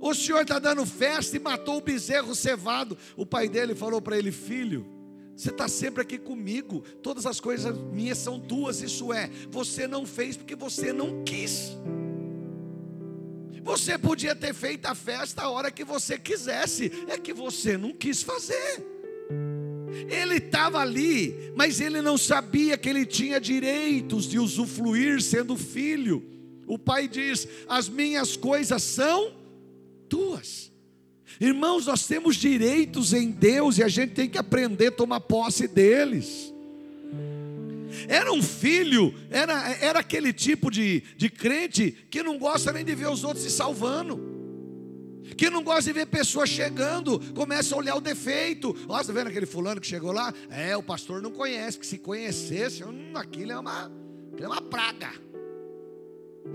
o 0.00 0.14
senhor 0.14 0.42
está 0.42 0.58
dando 0.58 0.86
festa 0.86 1.36
e 1.36 1.40
matou 1.40 1.78
o 1.78 1.80
bezerro 1.80 2.34
cevado. 2.34 2.96
O 3.16 3.26
pai 3.26 3.48
dele 3.48 3.74
falou 3.74 4.00
para 4.00 4.16
ele: 4.16 4.30
Filho, 4.30 4.86
você 5.36 5.50
está 5.50 5.68
sempre 5.68 6.02
aqui 6.02 6.18
comigo, 6.18 6.82
todas 7.02 7.26
as 7.26 7.40
coisas 7.40 7.76
minhas 7.92 8.18
são 8.18 8.40
tuas. 8.40 8.80
Isso 8.82 9.12
é, 9.12 9.30
você 9.50 9.86
não 9.86 10.06
fez 10.06 10.36
porque 10.36 10.56
você 10.56 10.92
não 10.92 11.22
quis. 11.24 11.76
Você 13.62 13.98
podia 13.98 14.34
ter 14.34 14.54
feito 14.54 14.86
a 14.86 14.94
festa 14.94 15.42
a 15.42 15.50
hora 15.50 15.70
que 15.70 15.84
você 15.84 16.18
quisesse, 16.18 16.90
é 17.06 17.18
que 17.18 17.34
você 17.34 17.76
não 17.76 17.92
quis 17.92 18.22
fazer. 18.22 18.84
Ele 20.08 20.36
estava 20.36 20.78
ali, 20.78 21.52
mas 21.54 21.80
ele 21.80 22.00
não 22.00 22.16
sabia 22.16 22.78
que 22.78 22.88
ele 22.88 23.04
tinha 23.04 23.40
direitos 23.40 24.26
de 24.26 24.38
usufruir 24.38 25.20
sendo 25.20 25.56
filho. 25.56 26.22
O 26.66 26.78
pai 26.78 27.08
diz: 27.08 27.46
As 27.68 27.88
minhas 27.88 28.36
coisas 28.36 28.82
são 28.82 29.37
tuas. 30.08 30.72
Irmãos, 31.40 31.86
nós 31.86 32.06
temos 32.06 32.36
direitos 32.36 33.12
em 33.12 33.30
Deus 33.30 33.78
e 33.78 33.82
a 33.82 33.88
gente 33.88 34.14
tem 34.14 34.28
que 34.28 34.38
aprender 34.38 34.88
a 34.88 34.92
tomar 34.92 35.20
posse 35.20 35.68
deles. 35.68 36.52
Era 38.08 38.32
um 38.32 38.42
filho, 38.42 39.14
era, 39.30 39.72
era 39.80 39.98
aquele 40.00 40.32
tipo 40.32 40.70
de, 40.70 41.02
de 41.16 41.28
crente 41.28 41.90
que 42.10 42.22
não 42.22 42.38
gosta 42.38 42.72
nem 42.72 42.84
de 42.84 42.94
ver 42.94 43.08
os 43.08 43.24
outros 43.24 43.44
se 43.44 43.50
salvando 43.50 44.38
que 45.36 45.50
não 45.50 45.62
gosta 45.62 45.82
de 45.84 45.92
ver 45.92 46.06
pessoas 46.06 46.48
chegando, 46.48 47.20
começa 47.34 47.74
a 47.74 47.78
olhar 47.78 47.94
o 47.96 48.00
defeito. 48.00 48.74
Ó, 48.88 49.00
está 49.00 49.12
vendo 49.12 49.28
aquele 49.28 49.46
fulano 49.46 49.80
que 49.80 49.86
chegou 49.86 50.10
lá? 50.10 50.32
É, 50.50 50.76
o 50.76 50.82
pastor 50.82 51.22
não 51.22 51.30
conhece, 51.30 51.78
que 51.78 51.86
se 51.86 51.98
conhecesse, 51.98 52.82
hum, 52.82 53.12
aquilo 53.14 53.52
é 53.52 53.58
uma, 53.58 53.90
aquilo 54.32 54.44
é 54.44 54.48
uma 54.48 54.62
praga. 54.62 55.12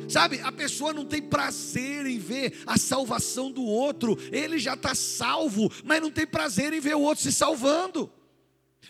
Sabe, 0.10 0.40
a 0.42 0.52
pessoa 0.52 0.94
não 0.94 1.06
tem 1.06 1.22
prazer 1.22 2.06
em 2.06 2.20
ver 2.20 2.62
a 2.66 2.78
salvação 2.78 3.52
do 3.52 3.64
outro, 3.64 4.18
ele 4.32 4.60
já 4.60 4.74
está 4.74 4.94
salvo, 4.94 5.72
mas 5.84 6.02
não 6.02 6.12
tem 6.12 6.28
prazer 6.28 6.74
em 6.74 6.80
ver 6.80 6.96
o 6.96 7.02
outro 7.02 7.24
se 7.24 7.32
salvando, 7.32 8.12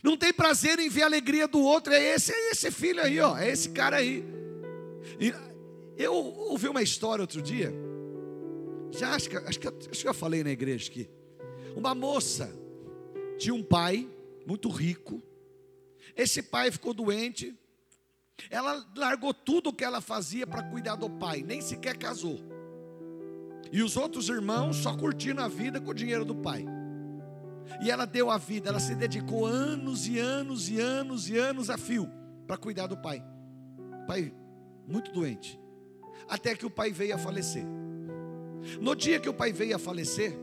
não 0.01 0.17
tem 0.17 0.33
prazer 0.33 0.79
em 0.79 0.89
ver 0.89 1.03
a 1.03 1.05
alegria 1.05 1.47
do 1.47 1.59
outro. 1.59 1.93
É 1.93 2.15
esse, 2.15 2.31
é 2.31 2.51
esse 2.51 2.71
filho 2.71 3.01
aí, 3.01 3.19
ó, 3.19 3.37
é 3.37 3.49
esse 3.49 3.69
cara 3.69 3.97
aí. 3.97 4.23
E 5.19 5.33
eu 5.97 6.13
ouvi 6.13 6.67
uma 6.67 6.81
história 6.81 7.21
outro 7.21 7.41
dia 7.41 7.73
já 8.93 9.15
acho 9.15 9.29
que, 9.29 9.37
acho 9.37 9.59
que, 9.59 9.67
acho 9.67 10.01
que 10.01 10.07
eu 10.07 10.13
falei 10.13 10.43
na 10.43 10.51
igreja 10.51 10.89
aqui. 10.89 11.09
Uma 11.75 11.95
moça 11.95 12.53
tinha 13.39 13.53
um 13.53 13.63
pai 13.63 14.07
muito 14.45 14.69
rico. 14.69 15.21
Esse 16.15 16.43
pai 16.43 16.71
ficou 16.71 16.93
doente. 16.93 17.55
Ela 18.49 18.85
largou 18.95 19.33
tudo 19.33 19.69
o 19.69 19.73
que 19.73 19.83
ela 19.83 20.01
fazia 20.01 20.45
para 20.45 20.63
cuidar 20.63 20.95
do 20.95 21.09
pai, 21.09 21.43
nem 21.43 21.61
sequer 21.61 21.97
casou. 21.97 22.39
E 23.71 23.81
os 23.81 23.97
outros 23.97 24.29
irmãos 24.29 24.77
só 24.77 24.95
curtindo 24.95 25.41
a 25.41 25.47
vida 25.47 25.79
com 25.79 25.91
o 25.91 25.93
dinheiro 25.93 26.25
do 26.25 26.35
pai. 26.35 26.65
E 27.81 27.89
ela 27.89 28.05
deu 28.05 28.29
a 28.29 28.37
vida, 28.37 28.69
ela 28.69 28.79
se 28.79 28.93
dedicou 28.95 29.45
anos 29.45 30.07
e 30.07 30.19
anos 30.19 30.69
e 30.69 30.79
anos 30.79 31.29
e 31.29 31.37
anos 31.37 31.69
a 31.69 31.77
fio 31.77 32.09
para 32.45 32.57
cuidar 32.57 32.87
do 32.87 32.97
pai. 32.97 33.23
Pai 34.05 34.33
muito 34.87 35.11
doente. 35.11 35.59
Até 36.27 36.55
que 36.55 36.65
o 36.65 36.69
pai 36.69 36.91
veio 36.91 37.15
a 37.15 37.17
falecer. 37.17 37.65
No 38.79 38.95
dia 38.95 39.19
que 39.19 39.29
o 39.29 39.33
pai 39.33 39.51
veio 39.51 39.75
a 39.75 39.79
falecer, 39.79 40.37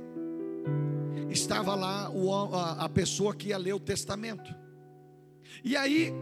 estava 1.30 1.74
lá 1.74 2.10
a 2.78 2.88
pessoa 2.88 3.34
que 3.34 3.48
ia 3.48 3.58
ler 3.58 3.74
o 3.74 3.80
testamento. 3.80 4.54
E 5.64 5.76
aí, 5.76 6.12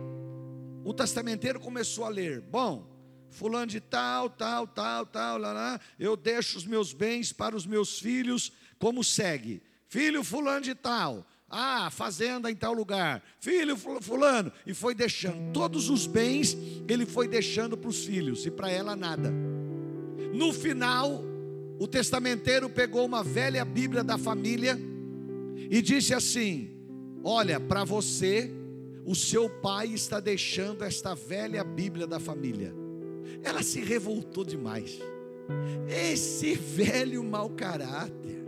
o 0.85 0.95
testamenteiro 0.95 1.61
começou 1.61 2.05
a 2.05 2.09
ler: 2.09 2.41
Bom, 2.41 2.87
fulano 3.31 3.67
de 3.67 3.81
tal, 3.81 4.31
tal, 4.31 4.67
tal, 4.67 5.07
tal, 5.07 5.39
lá, 5.39 5.53
lá, 5.53 5.81
eu 5.99 6.17
deixo 6.17 6.59
os 6.59 6.65
meus 6.65 6.93
bens 6.93 7.33
para 7.33 7.57
os 7.57 7.67
meus 7.67 7.99
filhos, 7.99 8.53
como 8.79 9.05
segue: 9.05 9.63
Filho 9.87 10.23
fulano 10.25 10.61
de 10.61 10.75
tal, 10.75 11.27
ah, 11.51 11.91
fazenda 11.91 12.51
em 12.51 12.55
tal 12.55 12.73
lugar, 12.73 13.23
filho 13.41 13.77
fulano, 13.77 14.53
e 14.67 14.75
foi 14.75 14.95
deixando 14.95 15.53
todos 15.53 15.89
os 15.89 16.07
bens, 16.07 16.57
ele 16.89 17.07
foi 17.07 17.27
deixando 17.27 17.77
para 17.77 17.89
os 17.89 18.05
filhos 18.05 18.45
e 18.45 18.51
para 18.51 18.71
ela 18.71 18.95
nada. 18.95 19.33
No 20.35 20.53
final, 20.53 21.25
o 21.79 21.87
testamenteiro 21.87 22.69
pegou 22.69 23.07
uma 23.07 23.23
velha 23.23 23.65
Bíblia 23.65 24.05
da 24.05 24.19
família 24.19 24.79
e 25.71 25.81
disse 25.81 26.13
assim: 26.13 26.71
Olha, 27.25 27.59
para 27.59 27.85
você, 27.85 28.53
o 29.09 29.15
seu 29.15 29.49
pai 29.49 29.87
está 29.87 30.21
deixando 30.21 30.85
esta 30.85 31.15
velha 31.15 31.65
Bíblia 31.65 32.07
da 32.07 32.21
família. 32.21 32.75
Ela 33.43 33.63
se 33.63 33.81
revoltou 33.81 34.45
demais. 34.45 34.99
Esse 35.89 36.55
velho 36.55 37.25
mau 37.25 37.49
caráter, 37.49 38.45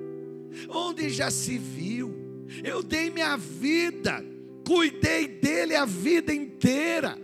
onde 0.69 1.09
já 1.09 1.31
se 1.31 1.57
viu, 1.57 2.15
eu 2.63 2.83
dei 2.83 3.09
minha 3.09 3.39
vida, 3.39 4.23
cuidei 4.67 5.27
dele 5.27 5.75
a 5.75 5.87
vida 5.87 6.35
inteira, 6.35 7.17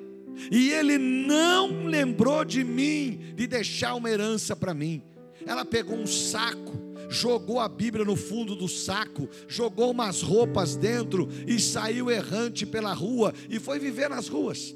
e 0.50 0.70
ele 0.70 0.96
não 0.96 1.84
lembrou 1.84 2.42
de 2.42 2.64
mim, 2.64 3.34
de 3.34 3.46
deixar 3.46 3.96
uma 3.96 4.08
herança 4.08 4.56
para 4.56 4.72
mim. 4.72 5.02
Ela 5.44 5.66
pegou 5.66 5.98
um 5.98 6.06
saco, 6.06 6.72
jogou 7.08 7.60
a 7.60 7.68
Bíblia 7.68 8.04
no 8.04 8.16
fundo 8.16 8.54
do 8.54 8.68
saco, 8.68 9.28
jogou 9.48 9.90
umas 9.90 10.22
roupas 10.22 10.76
dentro 10.76 11.28
e 11.46 11.60
saiu 11.60 12.10
errante 12.10 12.66
pela 12.66 12.92
rua 12.92 13.32
e 13.48 13.58
foi 13.58 13.78
viver 13.78 14.08
nas 14.08 14.28
ruas. 14.28 14.74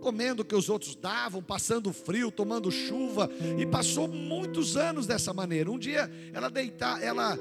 comendo 0.00 0.42
o 0.42 0.44
que 0.44 0.54
os 0.54 0.68
outros 0.68 0.94
davam, 0.94 1.42
passando 1.42 1.92
frio, 1.92 2.30
tomando 2.30 2.70
chuva, 2.70 3.28
e 3.58 3.66
passou 3.66 4.06
muitos 4.06 4.76
anos 4.76 5.04
dessa 5.04 5.34
maneira. 5.34 5.68
Um 5.68 5.78
dia 5.78 6.08
ela 6.32 6.48
deitar, 6.48 7.02
ela 7.02 7.36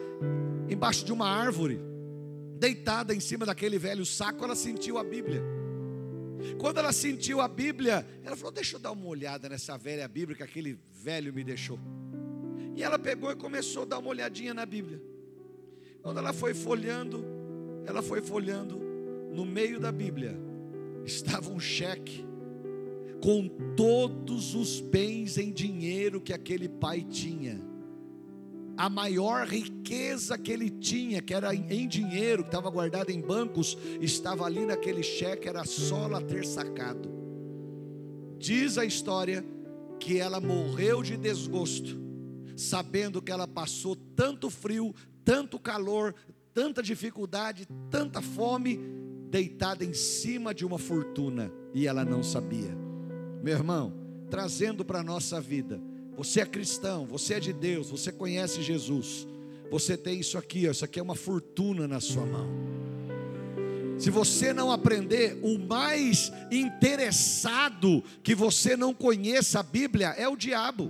embaixo 0.68 1.06
de 1.06 1.14
uma 1.14 1.28
árvore, 1.28 1.80
deitada 2.58 3.14
em 3.14 3.20
cima 3.20 3.46
daquele 3.46 3.78
velho 3.78 4.04
saco, 4.04 4.44
ela 4.44 4.56
sentiu 4.56 4.98
a 4.98 5.04
Bíblia. 5.04 5.44
Quando 6.58 6.78
ela 6.78 6.92
sentiu 6.92 7.42
a 7.42 7.48
Bíblia, 7.48 8.06
ela 8.24 8.36
falou: 8.36 8.52
Deixa 8.52 8.76
eu 8.76 8.80
dar 8.80 8.92
uma 8.92 9.06
olhada 9.06 9.48
nessa 9.50 9.78
velha 9.78 10.08
Bíblia 10.08 10.36
que 10.36 10.44
aquele 10.44 10.80
velho 10.92 11.34
me 11.34 11.44
deixou. 11.44 11.80
E 12.76 12.84
ela 12.84 13.00
pegou 13.00 13.32
e 13.32 13.36
começou 13.36 13.84
a 13.84 13.86
dar 13.86 14.00
uma 14.00 14.10
olhadinha 14.10 14.54
na 14.54 14.66
Bíblia. 14.66 15.02
Quando 16.02 16.18
ela 16.18 16.34
foi 16.34 16.54
folhando, 16.54 17.26
ela 17.86 18.02
foi 18.02 18.22
folhando, 18.22 18.78
no 19.34 19.46
meio 19.46 19.80
da 19.80 19.92
Bíblia 19.92 20.38
estava 21.06 21.52
um 21.52 21.60
cheque 21.60 22.26
com 23.22 23.48
todos 23.76 24.54
os 24.54 24.80
bens 24.80 25.38
em 25.38 25.52
dinheiro 25.52 26.22
que 26.22 26.34
aquele 26.34 26.70
pai 26.70 27.02
tinha. 27.02 27.60
A 28.78 28.90
maior 28.90 29.48
riqueza 29.48 30.38
que 30.38 30.52
ele 30.52 30.70
tinha, 30.70 31.22
que 31.22 31.34
era 31.34 31.56
em 31.56 31.88
dinheiro, 31.88 32.44
que 32.44 32.50
estava 32.50 32.70
guardado 32.70 33.10
em 33.10 33.22
bancos, 33.22 33.78
estava 34.02 34.46
ali 34.46 34.66
naquele 34.66 35.02
cheque, 35.02 35.48
era 35.48 35.64
só 35.64 36.04
ela 36.04 36.22
ter 36.22 36.46
sacado. 36.46 37.10
Diz 38.38 38.78
a 38.78 38.86
história 38.86 39.46
que 40.00 40.20
ela 40.20 40.42
morreu 40.42 41.02
de 41.02 41.16
desgosto, 41.18 42.05
sabendo 42.56 43.22
que 43.22 43.32
ela 43.32 43.48
passou 43.48 43.96
tanto 43.96 44.50
frio, 44.50 44.94
tanto 45.24 45.60
calor, 45.60 46.16
tanta 46.54 46.82
dificuldade, 46.82 47.68
tanta 47.90 48.22
fome, 48.22 48.80
deitada 49.30 49.84
em 49.84 49.94
cima 49.94 50.54
de 50.54 50.66
uma 50.66 50.78
fortuna 50.78 51.52
e 51.74 51.88
ela 51.88 52.06
não 52.06 52.24
sabia. 52.24 52.76
Meu 53.44 53.54
irmão, 53.54 53.94
trazendo 54.30 54.86
para 54.86 55.00
a 55.00 55.04
nossa 55.04 55.42
vida, 55.42 55.82
você 56.16 56.40
é 56.40 56.46
cristão, 56.46 57.06
você 57.06 57.36
é 57.36 57.40
de 57.40 57.52
Deus, 57.52 57.90
você 57.90 58.12
conhece 58.12 58.62
Jesus, 58.62 59.28
você 59.70 59.98
tem 59.98 60.20
isso 60.20 60.38
aqui, 60.38 60.68
ó, 60.68 60.72
isso 60.72 60.86
aqui 60.86 61.00
é 61.00 61.04
uma 61.04 61.16
fortuna 61.16 61.88
na 61.88 62.00
sua 62.00 62.26
mão. 62.26 62.76
Se 63.98 64.10
você 64.10 64.54
não 64.54 64.72
aprender, 64.72 65.40
o 65.42 65.58
mais 65.58 66.32
interessado 66.52 68.04
que 68.22 68.36
você 68.36 68.76
não 68.76 68.94
conheça 68.94 69.60
a 69.60 69.64
Bíblia 69.64 70.10
é 70.18 70.28
o 70.28 70.36
diabo. 70.36 70.90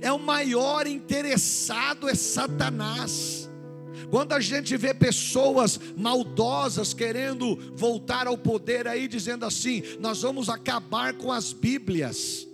É 0.00 0.12
o 0.12 0.18
maior 0.18 0.86
interessado 0.86 2.08
é 2.08 2.14
Satanás. 2.14 3.50
Quando 4.10 4.32
a 4.32 4.40
gente 4.40 4.76
vê 4.76 4.94
pessoas 4.94 5.80
maldosas 5.96 6.94
querendo 6.94 7.56
voltar 7.74 8.26
ao 8.26 8.38
poder 8.38 8.86
aí, 8.86 9.08
dizendo 9.08 9.44
assim: 9.44 9.82
nós 9.98 10.22
vamos 10.22 10.48
acabar 10.48 11.14
com 11.14 11.32
as 11.32 11.52
Bíblias, 11.52 12.46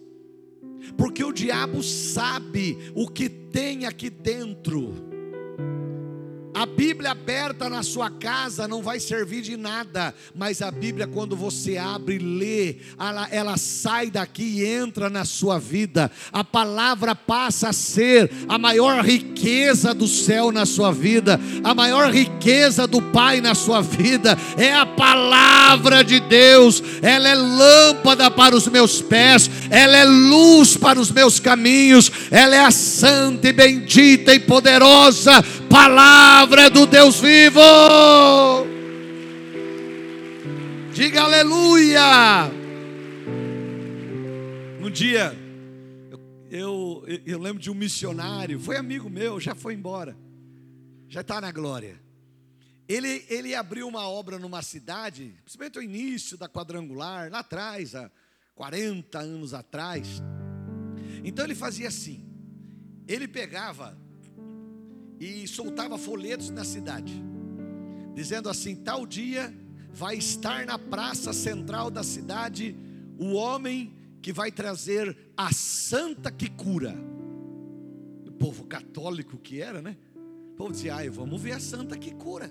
porque 0.97 1.23
o 1.23 1.33
diabo 1.33 1.83
sabe 1.83 2.79
o 2.95 3.09
que 3.09 3.29
tem 3.29 3.85
aqui 3.87 4.09
dentro. 4.09 5.12
A 6.63 6.67
Bíblia 6.67 7.11
aberta 7.11 7.69
na 7.69 7.83
sua 7.83 8.09
casa 8.09 8.69
não 8.69 8.81
vai 8.83 9.01
servir 9.01 9.43
de 9.43 9.57
nada, 9.57 10.15
mas 10.33 10.63
a 10.63 10.71
Bíblia, 10.71 11.09
quando 11.09 11.35
você 11.35 11.77
abre 11.77 12.15
e 12.15 12.19
lê, 12.21 12.77
ela, 12.97 13.29
ela, 13.33 13.57
sai 13.57 14.13
daqui 14.13 14.45
e 14.45 14.65
entra 14.65 15.11
na 15.11 15.25
sua 15.25 15.59
vida. 15.59 16.09
A 16.33 16.45
palavra 16.45 17.17
passa 17.17 17.71
a 17.71 17.73
ser 17.73 18.31
a 18.47 18.59
maior 18.59 19.05
riqueza 19.05 19.93
do 19.93 20.07
céu 20.07 20.53
na 20.53 20.65
sua 20.65 20.93
vida, 20.93 21.41
a 21.65 21.75
maior 21.75 22.13
riqueza 22.13 22.87
do 22.87 23.03
Pai 23.03 23.41
na 23.41 23.57
sua 23.57 23.81
vida. 23.81 24.39
É 24.57 24.73
a 24.73 24.87
palavra 24.87 26.05
de 26.05 26.21
Deus, 26.21 26.81
ela 27.03 27.29
é 27.29 27.35
lâmpada 27.35 28.31
para 28.31 28.55
os 28.55 28.69
meus 28.69 29.03
pés, 29.03 29.51
ela 29.69 29.97
é 29.97 30.05
luz 30.05 30.77
para 30.77 31.01
os 31.01 31.11
meus 31.11 31.41
caminhos, 31.41 32.09
ela 32.31 32.55
é 32.55 32.61
a 32.61 32.71
santa 32.71 33.49
e 33.49 33.53
bendita 33.53 34.33
e 34.33 34.39
poderosa 34.39 35.45
palavra 35.73 36.69
do 36.69 36.87
Deus 36.87 37.19
vivo. 37.19 37.63
Diga 40.93 41.23
aleluia. 41.23 42.51
Um 44.83 44.91
dia, 44.91 45.35
eu, 46.51 47.03
eu, 47.07 47.23
eu, 47.25 47.41
lembro 47.41 47.59
de 47.59 47.71
um 47.71 47.75
missionário, 47.75 48.61
foi 48.61 48.77
amigo 48.77 49.09
meu, 49.09 49.41
já 49.41 49.55
foi 49.55 49.73
embora, 49.73 50.15
já 51.09 51.23
está 51.23 51.41
na 51.41 51.51
glória. 51.51 51.99
Ele, 52.87 53.25
ele 53.31 53.55
abriu 53.55 53.89
uma 53.89 54.07
obra 54.07 54.39
numa 54.39 54.61
cidade, 54.61 55.35
principalmente 55.43 55.79
o 55.79 55.83
início 55.83 56.37
da 56.37 56.51
quadrangular, 56.51 57.31
lá 57.31 57.39
atrás, 57.39 57.95
há 57.95 58.11
40 58.55 59.19
anos 59.19 59.55
atrás. 59.55 60.23
Então 61.25 61.47
ele 61.47 61.55
fazia 61.55 61.89
assim: 61.89 62.27
ele 63.09 63.27
pegava 63.27 64.02
e 65.21 65.47
soltava 65.47 65.97
folhetos 65.99 66.51
na 66.51 66.65
cidade, 66.65 67.23
dizendo 68.15 68.49
assim: 68.49 68.75
tal 68.75 69.07
dia 69.07 69.55
vai 69.93 70.17
estar 70.17 70.65
na 70.67 70.79
praça 70.79 71.33
central 71.33 71.91
da 71.91 72.03
cidade 72.03 72.77
o 73.19 73.33
homem 73.35 73.95
que 74.21 74.33
vai 74.33 74.51
trazer 74.51 75.17
a 75.37 75.53
santa 75.53 76.31
que 76.31 76.49
cura. 76.49 76.95
O 78.27 78.33
povo 78.33 78.65
católico 78.65 79.37
que 79.37 79.61
era, 79.61 79.83
né? 79.83 79.97
O 80.53 80.57
povo 80.57 80.73
dizia: 80.73 80.97
ai, 80.97 81.09
vamos 81.09 81.41
ver 81.41 81.53
a 81.53 81.61
santa 81.61 81.97
que 81.97 82.13
cura. 82.13 82.51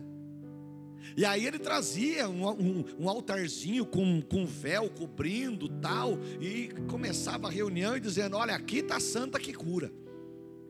E 1.15 1.25
aí 1.25 1.45
ele 1.45 1.59
trazia 1.59 2.29
um, 2.29 2.47
um, 2.47 2.85
um, 2.99 3.09
altarzinho 3.09 3.85
com, 3.85 4.21
com 4.21 4.45
véu 4.45 4.89
cobrindo 4.89 5.67
tal, 5.67 6.17
e 6.39 6.69
começava 6.87 7.47
a 7.47 7.51
reunião 7.51 7.97
e 7.97 7.99
dizendo: 7.99 8.37
Olha, 8.37 8.55
aqui 8.55 8.77
está 8.77 8.97
a 8.97 9.01
santa 9.01 9.39
que 9.39 9.53
cura. 9.53 9.91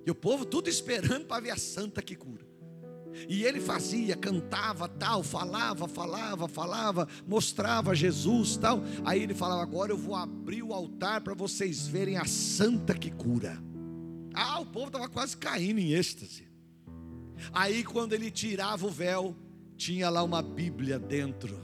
E 0.05 0.11
o 0.11 0.15
povo 0.15 0.45
tudo 0.45 0.69
esperando 0.69 1.25
para 1.25 1.41
ver 1.41 1.51
a 1.51 1.57
santa 1.57 2.01
que 2.01 2.15
cura. 2.15 2.51
E 3.27 3.43
ele 3.43 3.59
fazia, 3.59 4.15
cantava 4.15 4.87
tal, 4.87 5.21
falava, 5.21 5.87
falava, 5.87 6.47
falava, 6.47 7.07
mostrava 7.27 7.93
Jesus 7.93 8.57
tal. 8.57 8.83
Aí 9.03 9.21
ele 9.21 9.33
falava: 9.33 9.61
Agora 9.61 9.91
eu 9.91 9.97
vou 9.97 10.15
abrir 10.15 10.63
o 10.63 10.73
altar 10.73 11.21
para 11.21 11.33
vocês 11.33 11.87
verem 11.87 12.17
a 12.17 12.25
santa 12.25 12.93
que 12.93 13.11
cura. 13.11 13.61
Ah, 14.33 14.59
o 14.59 14.65
povo 14.65 14.87
estava 14.87 15.09
quase 15.09 15.35
caindo 15.35 15.79
em 15.79 15.93
êxtase. 15.93 16.47
Aí 17.51 17.83
quando 17.83 18.13
ele 18.13 18.31
tirava 18.31 18.87
o 18.87 18.89
véu, 18.89 19.35
tinha 19.75 20.09
lá 20.09 20.23
uma 20.23 20.41
Bíblia 20.41 20.97
dentro. 20.97 21.59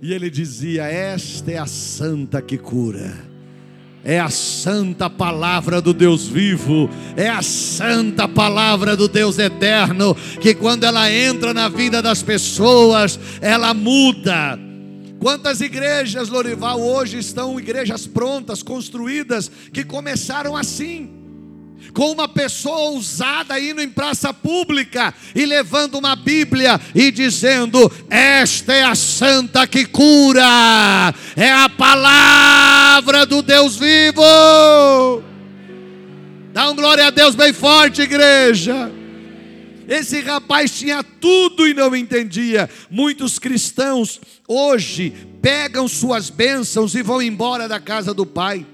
E 0.00 0.12
ele 0.12 0.30
dizia: 0.30 0.84
Esta 0.84 1.52
é 1.52 1.58
a 1.58 1.66
santa 1.66 2.40
que 2.40 2.56
cura 2.56 3.27
é 4.08 4.18
a 4.18 4.30
santa 4.30 5.10
palavra 5.10 5.82
do 5.82 5.92
Deus 5.92 6.26
vivo, 6.26 6.88
é 7.14 7.28
a 7.28 7.42
santa 7.42 8.26
palavra 8.26 8.96
do 8.96 9.06
Deus 9.06 9.38
eterno, 9.38 10.16
que 10.40 10.54
quando 10.54 10.84
ela 10.84 11.12
entra 11.12 11.52
na 11.52 11.68
vida 11.68 12.00
das 12.00 12.22
pessoas, 12.22 13.20
ela 13.42 13.74
muda. 13.74 14.58
Quantas 15.20 15.60
igrejas, 15.60 16.30
Lorival, 16.30 16.80
hoje 16.80 17.18
estão 17.18 17.60
igrejas 17.60 18.06
prontas, 18.06 18.62
construídas, 18.62 19.50
que 19.74 19.84
começaram 19.84 20.56
assim 20.56 21.17
com 21.92 22.12
uma 22.12 22.28
pessoa 22.28 22.90
ousada 22.90 23.58
indo 23.58 23.80
em 23.80 23.88
praça 23.88 24.32
pública 24.32 25.12
e 25.34 25.44
levando 25.44 25.96
uma 25.96 26.14
Bíblia 26.14 26.80
e 26.94 27.10
dizendo: 27.10 27.90
Esta 28.08 28.72
é 28.72 28.84
a 28.84 28.94
santa 28.94 29.66
que 29.66 29.84
cura, 29.84 31.14
é 31.36 31.50
a 31.50 31.68
palavra 31.68 33.26
do 33.26 33.42
Deus 33.42 33.76
vivo. 33.76 34.22
Dá 36.52 36.70
um 36.70 36.74
glória 36.76 37.06
a 37.06 37.10
Deus 37.10 37.34
bem 37.34 37.52
forte, 37.52 38.02
igreja. 38.02 38.92
Esse 39.88 40.20
rapaz 40.20 40.78
tinha 40.78 41.02
tudo 41.02 41.66
e 41.66 41.72
não 41.72 41.96
entendia. 41.96 42.68
Muitos 42.90 43.38
cristãos 43.38 44.20
hoje 44.46 45.14
pegam 45.40 45.88
suas 45.88 46.28
bênçãos 46.28 46.94
e 46.94 47.02
vão 47.02 47.22
embora 47.22 47.66
da 47.66 47.80
casa 47.80 48.12
do 48.12 48.26
Pai 48.26 48.66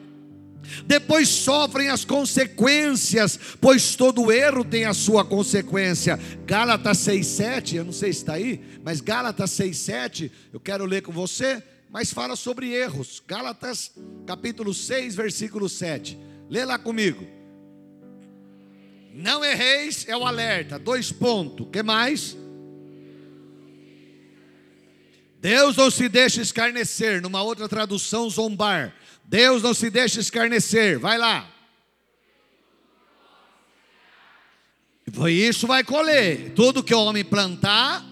depois 0.87 1.29
sofrem 1.29 1.89
as 1.89 2.05
consequências, 2.05 3.39
pois 3.61 3.95
todo 3.95 4.33
erro 4.33 4.65
tem 4.65 4.85
a 4.85 4.95
sua 4.95 5.25
consequência. 5.25 6.19
Gálatas 6.47 6.99
6,7, 6.99 7.75
eu 7.75 7.85
não 7.85 7.93
sei 7.93 8.13
se 8.13 8.21
está 8.21 8.35
aí, 8.35 8.61
mas 8.83 9.01
Gálatas 9.01 9.51
6,7, 9.53 10.31
eu 10.53 10.61
quero 10.61 10.85
ler 10.85 11.03
com 11.03 11.13
você, 11.13 11.63
mas 11.91 12.13
fala 12.13 12.37
sobre 12.37 12.73
erros. 12.73 13.23
Gálatas 13.27 13.93
capítulo 14.27 14.75
6, 14.75 15.15
versículo 15.15 15.69
7. 15.69 16.19
Lê 16.51 16.65
lá 16.65 16.79
comigo. 16.79 17.27
Não 19.15 19.45
erreis, 19.45 20.05
é 20.09 20.17
o 20.17 20.27
alerta. 20.27 20.77
Dois 20.77 21.13
pontos. 21.13 21.69
que 21.71 21.85
mais? 21.85 22.37
Deus 25.41 25.77
não 25.77 25.91
se 25.91 26.09
deixa 26.09 26.41
escarnecer. 26.41 27.23
Numa 27.23 27.43
outra 27.43 27.69
tradução, 27.69 28.29
zombar. 28.29 28.93
Deus 29.25 29.63
não 29.63 29.75
se 29.75 29.91
deixa 29.91 30.21
escarnecer. 30.21 30.99
Vai 30.99 31.19
lá. 31.19 31.49
Isso 35.29 35.67
vai 35.67 35.85
colher. 35.85 36.53
Tudo 36.55 36.83
que 36.83 36.95
o 36.95 37.01
homem 37.01 37.25
plantar, 37.25 38.05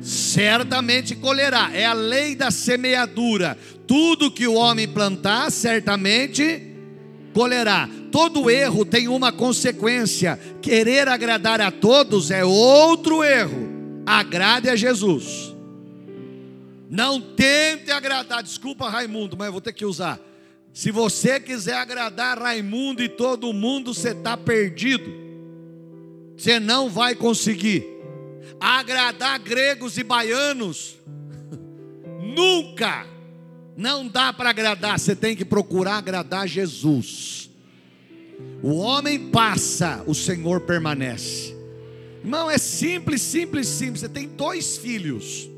certamente 0.00 1.14
colherá. 1.14 1.70
É 1.72 1.86
a 1.86 1.92
lei 1.92 2.34
da 2.34 2.50
semeadura. 2.50 3.56
Tudo 3.86 4.30
que 4.30 4.46
o 4.46 4.54
homem 4.54 4.88
plantar, 4.88 5.50
certamente 5.50 6.74
colherá. 7.32 7.88
Todo 8.10 8.50
erro 8.50 8.84
tem 8.84 9.08
uma 9.08 9.32
consequência. 9.32 10.38
Querer 10.60 11.08
agradar 11.08 11.60
a 11.60 11.70
todos 11.70 12.30
é 12.30 12.44
outro 12.44 13.22
erro. 13.24 13.68
Agrade 14.06 14.68
a 14.68 14.76
Jesus. 14.76 15.53
Não 16.90 17.20
tente 17.20 17.90
agradar. 17.90 18.42
Desculpa, 18.42 18.88
Raimundo, 18.88 19.36
mas 19.36 19.46
eu 19.46 19.52
vou 19.52 19.60
ter 19.60 19.72
que 19.72 19.84
usar. 19.84 20.20
Se 20.72 20.90
você 20.90 21.38
quiser 21.38 21.76
agradar 21.76 22.38
Raimundo 22.38 23.02
e 23.02 23.08
todo 23.08 23.52
mundo, 23.52 23.94
você 23.94 24.10
está 24.10 24.36
perdido. 24.36 25.10
Você 26.36 26.58
não 26.58 26.90
vai 26.90 27.14
conseguir 27.14 27.86
agradar 28.60 29.38
gregos 29.38 29.96
e 29.98 30.02
baianos. 30.02 30.96
Nunca. 32.20 33.06
Não 33.76 34.06
dá 34.06 34.32
para 34.32 34.50
agradar, 34.50 34.98
você 34.98 35.16
tem 35.16 35.34
que 35.34 35.44
procurar 35.44 35.98
agradar 35.98 36.46
Jesus. 36.46 37.50
O 38.62 38.76
homem 38.76 39.30
passa, 39.30 40.02
o 40.06 40.14
Senhor 40.14 40.60
permanece. 40.60 41.54
Irmão, 42.22 42.50
é 42.50 42.56
simples, 42.56 43.20
simples, 43.20 43.66
simples. 43.66 44.00
Você 44.00 44.08
tem 44.08 44.28
dois 44.28 44.76
filhos. 44.76 45.48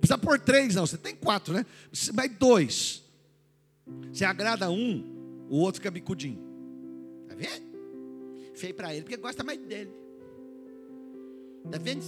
Precisa 0.00 0.18
por 0.18 0.38
três, 0.38 0.74
não. 0.74 0.86
Você 0.86 0.96
tem 0.96 1.14
quatro, 1.14 1.54
né? 1.54 1.64
Mas 2.14 2.32
dois. 2.36 3.04
Você 4.12 4.24
agrada 4.24 4.70
um, 4.70 5.46
o 5.48 5.56
outro 5.56 5.80
fica 5.80 5.90
bicudinho. 5.90 6.38
Tá 7.28 7.34
vendo? 7.34 7.70
Feio 8.54 8.74
para 8.74 8.94
ele, 8.94 9.02
porque 9.02 9.16
gosta 9.16 9.44
mais 9.44 9.60
dele. 9.60 9.90
Tá 11.70 11.78
vendo? 11.78 12.02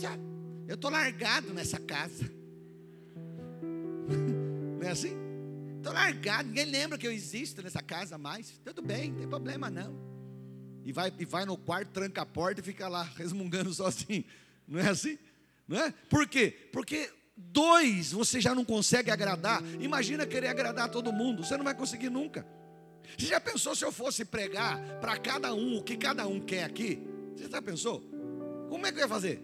Eu 0.67 0.77
tô 0.77 0.89
largado 0.89 1.53
nessa 1.53 1.79
casa. 1.79 2.25
Não 4.81 4.89
é 4.89 4.91
assim? 4.91 5.23
Estou 5.83 5.93
largado, 5.93 6.49
ninguém 6.49 6.67
lembra 6.67 6.97
que 6.97 7.05
eu 7.05 7.11
existo 7.11 7.61
nessa 7.61 7.83
casa 7.83 8.17
mais. 8.17 8.57
Tudo 8.65 8.81
bem, 8.81 9.11
não 9.11 9.19
tem 9.19 9.29
problema 9.29 9.69
não. 9.69 9.93
E 10.85 10.93
vai, 10.93 11.13
e 11.19 11.25
vai 11.25 11.45
no 11.45 11.57
quarto, 11.57 11.89
tranca 11.89 12.23
a 12.23 12.27
porta 12.27 12.61
e 12.61 12.65
fica 12.65 12.87
lá 12.87 13.03
resmungando 13.19 13.75
sozinho. 13.75 14.25
Não 14.67 14.79
é 14.79 14.89
assim? 14.89 15.19
Não 15.67 15.77
é? 15.77 15.93
Por 16.09 16.29
quê? 16.29 16.57
Porque 16.73 17.11
dois 17.37 18.13
você 18.13 18.41
já 18.41 18.55
não 18.55 18.65
consegue 18.65 19.11
agradar. 19.11 19.63
Imagina 19.81 20.27
querer 20.27 20.49
agradar 20.49 20.91
todo 20.91 21.13
mundo, 21.13 21.45
você 21.45 21.57
não 21.57 21.65
vai 21.65 21.75
conseguir 21.75 22.11
nunca. 22.11 22.47
Você 23.19 23.27
já 23.27 23.41
pensou 23.41 23.75
se 23.75 23.85
eu 23.85 23.93
fosse 23.93 24.25
pregar 24.25 24.79
para 25.01 25.17
cada 25.19 25.53
um 25.55 25.79
o 25.79 25.83
que 25.83 25.97
cada 25.97 26.27
um 26.27 26.41
quer 26.41 26.65
aqui? 26.65 27.03
Você 27.37 27.49
já 27.49 27.61
pensou? 27.61 28.01
Como 28.69 28.87
é 28.87 28.93
que 28.93 28.99
eu 28.99 29.03
ia 29.03 29.09
fazer? 29.09 29.43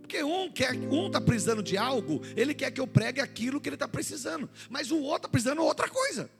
Porque 0.00 0.22
um 0.22 0.50
quer, 0.50 0.72
um 0.72 1.08
está 1.08 1.20
precisando 1.20 1.62
de 1.62 1.76
algo, 1.76 2.22
ele 2.36 2.54
quer 2.54 2.70
que 2.70 2.80
eu 2.80 2.86
pregue 2.86 3.20
aquilo 3.20 3.60
que 3.60 3.68
ele 3.68 3.76
está 3.76 3.88
precisando. 3.88 4.48
Mas 4.70 4.90
o 4.90 4.98
outro 4.98 5.16
está 5.16 5.28
precisando 5.28 5.58
de 5.58 5.64
outra 5.64 5.88
coisa. 5.88 6.30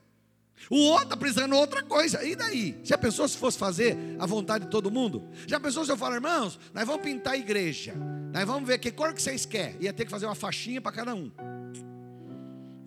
O 0.71 0.77
outro 0.77 1.05
está 1.05 1.17
precisando 1.17 1.53
de 1.53 1.59
outra 1.59 1.83
coisa. 1.83 2.25
E 2.25 2.35
daí? 2.35 2.81
Já 2.83 2.99
pensou 2.99 3.29
se 3.29 3.37
fosse 3.37 3.59
fazer 3.59 3.97
a 4.19 4.27
vontade 4.27 4.65
de 4.65 4.71
todo 4.71 4.91
mundo? 4.91 5.29
Já 5.47 5.61
pensou 5.61 5.85
se 5.85 5.93
eu 5.93 5.97
falar, 5.97 6.17
irmãos, 6.17 6.59
nós 6.75 6.87
vamos 6.87 7.03
pintar 7.03 7.35
a 7.35 7.37
igreja. 7.37 7.95
Nós 8.33 8.45
vamos 8.45 8.67
ver 8.67 8.79
que 8.79 8.91
cor 8.91 9.13
que 9.15 9.23
vocês 9.23 9.47
querem. 9.47 9.77
Ia 9.81 9.93
ter 9.93 10.05
que 10.05 10.11
fazer 10.11 10.27
uma 10.27 10.35
faixinha 10.35 10.81
para 10.81 10.93
cada 10.93 11.15
um 11.15 11.31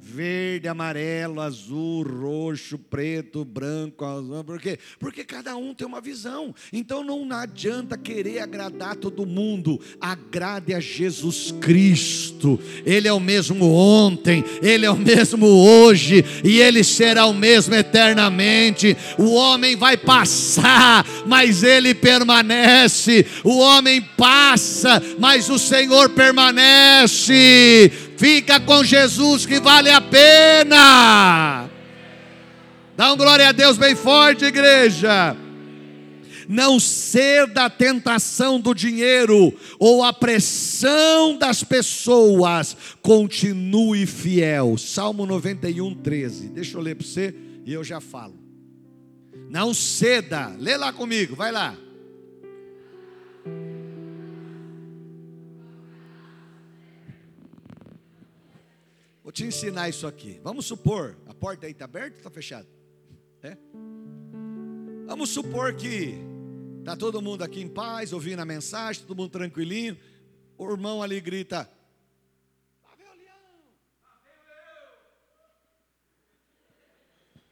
verde, 0.09 0.67
amarelo, 0.67 1.39
azul, 1.39 2.03
roxo, 2.03 2.77
preto, 2.77 3.45
branco, 3.45 4.03
azul. 4.03 4.43
Por 4.43 4.59
quê? 4.59 4.79
Porque 4.99 5.23
cada 5.23 5.55
um 5.55 5.73
tem 5.73 5.85
uma 5.85 6.01
visão. 6.01 6.53
Então 6.73 7.03
não 7.03 7.27
adianta 7.31 7.97
querer 7.97 8.39
agradar 8.39 8.95
todo 8.95 9.25
mundo. 9.25 9.79
Agrade 10.01 10.73
a 10.73 10.79
Jesus 10.79 11.53
Cristo. 11.59 12.59
Ele 12.85 13.07
é 13.07 13.13
o 13.13 13.19
mesmo 13.19 13.71
ontem, 13.71 14.43
ele 14.61 14.85
é 14.85 14.91
o 14.91 14.97
mesmo 14.97 15.45
hoje 15.45 16.23
e 16.43 16.59
ele 16.59 16.83
será 16.83 17.25
o 17.25 17.33
mesmo 17.33 17.75
eternamente. 17.75 18.97
O 19.17 19.33
homem 19.33 19.75
vai 19.75 19.95
passar, 19.95 21.05
mas 21.25 21.63
ele 21.63 21.93
permanece. 21.93 23.25
O 23.43 23.59
homem 23.59 24.01
passa, 24.01 25.01
mas 25.19 25.49
o 25.49 25.59
Senhor 25.59 26.09
permanece. 26.09 28.08
Fica 28.19 28.59
com 28.59 28.83
Jesus 28.83 29.45
que 29.45 29.61
vale 29.61 29.89
a 29.89 30.01
pena. 30.01 31.69
Dá 32.97 33.13
um 33.13 33.15
glória 33.15 33.47
a 33.47 33.53
Deus 33.53 33.77
bem 33.77 33.95
forte, 33.95 34.43
igreja. 34.43 35.37
Não 36.45 36.81
ser 36.81 37.47
da 37.47 37.69
tentação 37.69 38.59
do 38.59 38.73
dinheiro 38.73 39.57
ou 39.79 40.03
a 40.03 40.11
pressão 40.11 41.37
das 41.37 41.63
pessoas, 41.63 42.75
continue 43.01 44.05
fiel. 44.05 44.77
Salmo 44.77 45.25
91, 45.25 45.95
13. 45.95 46.49
Deixa 46.49 46.75
eu 46.77 46.81
ler 46.81 46.95
para 46.95 47.07
você 47.07 47.33
e 47.65 47.71
eu 47.71 47.85
já 47.85 48.01
falo. 48.01 48.37
Não 49.49 49.73
ceda, 49.73 50.53
lê 50.59 50.75
lá 50.75 50.91
comigo, 50.91 51.37
vai 51.37 51.53
lá. 51.53 51.73
Vou 59.29 59.31
te 59.31 59.45
ensinar 59.45 59.87
isso 59.87 60.07
aqui. 60.07 60.41
Vamos 60.43 60.65
supor, 60.65 61.15
a 61.27 61.35
porta 61.35 61.67
aí 61.67 61.71
está 61.71 61.85
aberta 61.85 62.13
ou 62.13 62.17
está 62.17 62.31
fechada? 62.31 62.67
É? 63.43 63.55
Vamos 65.05 65.29
supor 65.29 65.75
que 65.75 66.15
está 66.79 66.97
todo 66.97 67.21
mundo 67.21 67.43
aqui 67.43 67.61
em 67.61 67.67
paz, 67.67 68.11
ouvindo 68.11 68.39
a 68.39 68.45
mensagem, 68.45 69.03
todo 69.03 69.15
mundo 69.15 69.29
tranquilinho. 69.29 69.95
O 70.57 70.71
irmão 70.71 71.03
ali 71.03 71.21
grita: 71.21 71.69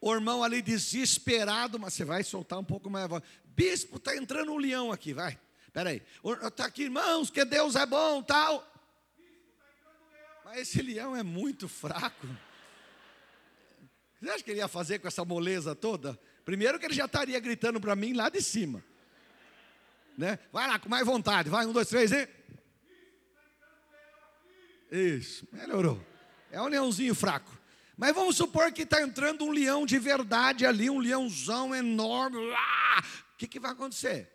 O 0.01 0.11
irmão 0.11 0.43
ali 0.43 0.63
desesperado, 0.63 1.77
mas 1.77 1.93
você 1.93 2.03
vai 2.03 2.23
soltar 2.23 2.57
um 2.57 2.63
pouco 2.63 2.89
mais 2.89 3.05
a 3.05 3.07
voz. 3.07 3.23
Bispo, 3.45 3.97
está 3.97 4.17
entrando 4.17 4.51
um 4.51 4.57
leão 4.57 4.91
aqui, 4.91 5.13
vai. 5.13 5.37
Espera 5.67 5.91
aí. 5.91 6.01
Está 6.41 6.65
aqui, 6.65 6.85
irmãos, 6.85 7.29
que 7.29 7.45
Deus 7.45 7.75
é 7.75 7.85
bom, 7.85 8.23
tal. 8.23 8.67
Mas 10.47 10.59
esse 10.59 10.81
leão 10.81 11.13
é 11.13 11.23
muito 11.23 11.67
fraco. 11.67 12.25
Você 14.17 14.29
acha 14.29 14.43
que 14.45 14.51
ele 14.51 14.61
ia 14.61 14.67
fazer 14.69 14.97
com 14.97 15.05
essa 15.05 15.25
moleza 15.25 15.75
toda? 15.75 16.17
Primeiro 16.45 16.79
que 16.79 16.85
ele 16.85 16.93
já 16.93 17.03
estaria 17.03 17.37
gritando 17.37 17.81
para 17.81 17.97
mim 17.97 18.13
lá 18.13 18.29
de 18.29 18.41
cima. 18.41 18.81
Né? 20.17 20.39
Vai 20.53 20.65
lá, 20.65 20.79
com 20.79 20.87
mais 20.87 21.05
vontade. 21.05 21.49
Vai, 21.49 21.65
um, 21.65 21.73
dois, 21.73 21.89
três 21.89 22.13
e. 22.13 22.29
Isso, 24.89 25.45
melhorou. 25.51 26.01
É 26.49 26.61
um 26.61 26.67
leãozinho 26.67 27.13
fraco. 27.13 27.51
Mas 27.97 28.15
vamos 28.15 28.37
supor 28.37 28.71
que 28.71 28.83
está 28.83 29.01
entrando 29.01 29.43
um 29.43 29.51
leão 29.51 29.85
de 29.85 29.99
verdade 29.99 30.65
ali, 30.65 30.89
um 30.89 30.99
leãozão 30.99 31.75
enorme. 31.75 32.37
O 32.37 33.37
que, 33.37 33.49
que 33.49 33.59
vai 33.59 33.71
acontecer? 33.71 34.31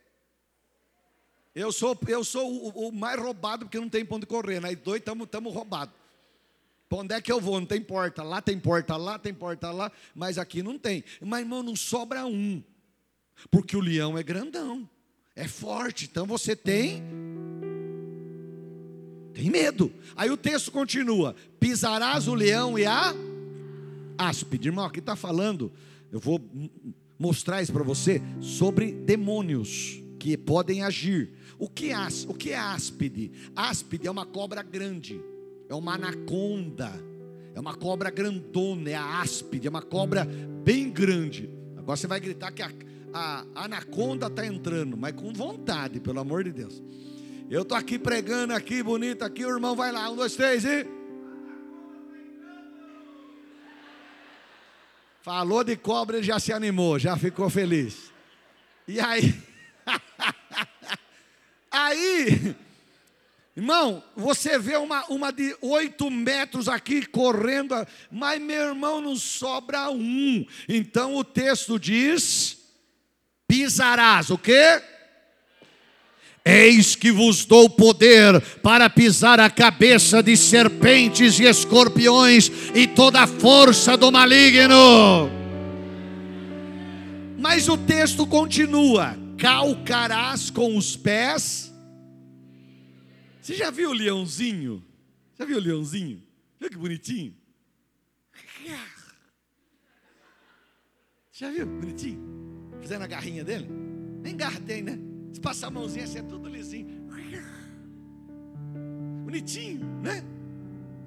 Eu 1.55 1.73
sou, 1.73 1.99
eu 2.07 2.23
sou 2.23 2.53
o, 2.53 2.89
o 2.89 2.93
mais 2.93 3.19
roubado 3.19 3.65
porque 3.65 3.81
não 3.81 3.89
tem 3.89 4.05
ponto 4.05 4.21
de 4.21 4.27
correr. 4.27 4.61
Nós 4.61 4.77
dois 4.77 5.01
estamos 5.01 5.55
roubados. 5.55 6.02
Para 6.93 7.01
onde 7.01 7.15
é 7.15 7.23
que 7.23 7.33
eu 7.33 7.41
vou? 7.41 7.59
Não 7.59 7.67
tem 7.67 7.81
porta. 7.81 8.23
Lá 8.23 8.43
tem 8.43 8.59
porta, 8.59 8.99
lá 8.99 9.19
tem 9.19 9.33
porta, 9.33 9.71
lá. 9.71 9.91
Mas 10.15 10.37
aqui 10.37 10.63
não 10.63 10.79
tem. 10.79 11.03
Mas, 11.23 11.41
irmão, 11.41 11.63
não 11.63 11.75
sobra 11.75 12.27
um. 12.27 12.63
Porque 13.51 13.75
o 13.75 13.81
leão 13.81 14.19
é 14.19 14.23
grandão. 14.23 14.87
É 15.35 15.49
forte. 15.49 16.05
Então 16.05 16.27
você 16.27 16.55
tem. 16.55 17.03
Tem 19.33 19.49
medo. 19.49 19.91
Aí 20.15 20.31
o 20.31 20.37
texto 20.37 20.71
continua: 20.71 21.35
pisarás 21.59 22.29
o 22.29 22.35
leão 22.35 22.79
e 22.79 22.85
a 22.85 23.15
áspide. 24.19 24.69
Irmão, 24.69 24.85
aqui 24.85 24.99
está 24.99 25.17
falando. 25.17 25.73
Eu 26.11 26.21
vou 26.21 26.39
mostrar 27.19 27.63
isso 27.63 27.73
para 27.73 27.83
você 27.83 28.21
sobre 28.39 28.93
demônios 28.93 29.99
que 30.19 30.37
podem 30.37 30.83
agir. 30.83 31.31
O 31.59 31.71
que, 31.71 31.91
é, 31.91 31.97
o 32.29 32.35
que 32.35 32.51
é 32.51 32.59
áspide? 32.59 33.33
Áspide 33.57 34.09
é 34.09 34.11
uma 34.11 34.27
cobra 34.27 34.63
grande 34.63 35.32
é 35.73 35.75
uma 35.75 35.95
anaconda, 35.95 36.93
é 37.55 37.59
uma 37.59 37.75
cobra 37.75 38.11
grandona, 38.11 38.91
é 38.91 38.95
a 38.95 39.21
áspide, 39.21 39.67
é 39.67 39.71
uma 39.71 39.81
cobra 39.81 40.27
bem 40.63 40.91
grande. 40.91 41.49
Agora 41.79 41.97
você 41.97 42.07
vai 42.07 42.21
gritar 42.21 42.53
que 42.53 42.63
a, 42.63 42.71
a, 43.15 43.45
anaconda 43.55 44.27
está 44.27 44.47
entrando, 44.47 44.99
mas 44.99 45.15
com 45.15 45.33
vontade, 45.33 45.99
pelo 45.99 46.21
amor 46.21 46.45
de 46.45 46.53
Deus. 46.53 46.83
Eu 47.49 47.63
estou 47.63 47.77
aqui 47.77 47.99
pregando 47.99 48.53
aqui, 48.53 48.83
bonito 48.83 49.23
aqui, 49.23 49.47
o 49.47 49.49
irmão 49.49 49.75
vai 49.75 49.91
lá, 49.91 50.11
um, 50.11 50.17
dois, 50.17 50.37
três 50.37 50.63
e. 50.63 50.87
Falou 55.23 55.65
de 55.65 55.77
cobra, 55.77 56.19
ele 56.19 56.27
já 56.27 56.39
se 56.39 56.53
animou, 56.53 56.99
já 56.99 57.17
ficou 57.17 57.49
feliz. 57.49 58.13
E 58.87 59.01
aí, 59.01 59.35
aí, 61.71 62.57
Irmão, 63.55 64.03
você 64.17 64.59
vê 64.59 64.77
uma, 64.77 65.05
uma 65.11 65.31
de 65.31 65.55
oito 65.61 66.11
metros 66.11 66.69
aqui 66.69 67.05
correndo, 67.05 67.75
mas 68.11 68.41
meu 68.41 68.69
irmão 68.69 68.99
não 68.99 69.15
sobra 69.15 69.91
um. 69.91 70.45
Então 70.67 71.17
o 71.17 71.23
texto 71.23 71.79
diz: 71.79 72.57
pisarás 73.47 74.31
o 74.31 74.39
quê? 74.39 74.81
Eis 76.45 76.97
que 76.97 77.13
vos 77.13 77.45
dou 77.45 77.69
poder 77.69 78.41
para 78.63 78.91
pisar 78.91 79.39
a 79.39 79.51
cabeça 79.51 80.23
de 80.23 80.37
serpentes 80.37 81.39
e 81.39 81.45
escorpiões 81.45 82.51
e 82.75 82.87
toda 82.87 83.21
a 83.21 83.27
força 83.27 83.97
do 83.99 84.11
maligno. 84.11 85.31
Mas 87.39 87.69
o 87.69 87.77
texto 87.77 88.27
continua: 88.27 89.15
calcarás 89.37 90.49
com 90.49 90.77
os 90.77 90.97
pés. 90.97 91.72
Você 93.43 93.55
já 93.57 93.73
viu 93.73 93.91
o 93.91 93.93
leãozinho? 93.93 94.81
Já 95.37 95.45
viu 95.45 95.57
o 95.57 95.61
leãozinho? 95.61 96.23
Viu 96.61 96.71
que 96.71 96.77
bonitinho? 96.77 97.35
Já 101.33 101.51
viu? 101.51 101.67
Bonitinho? 101.67 102.71
Fazendo 102.81 103.03
a 103.03 103.07
garrinha 103.09 103.43
dele? 103.43 103.67
Nem 104.23 104.37
garra 104.37 104.61
tem, 104.61 104.81
né? 104.81 104.97
Se 105.33 105.41
passar 105.41 105.67
a 105.67 105.71
mãozinha 105.71 106.05
assim, 106.05 106.19
é 106.19 106.23
tudo 106.23 106.49
lisinho. 106.49 107.03
Bonitinho, 109.25 109.85
né? 110.01 110.23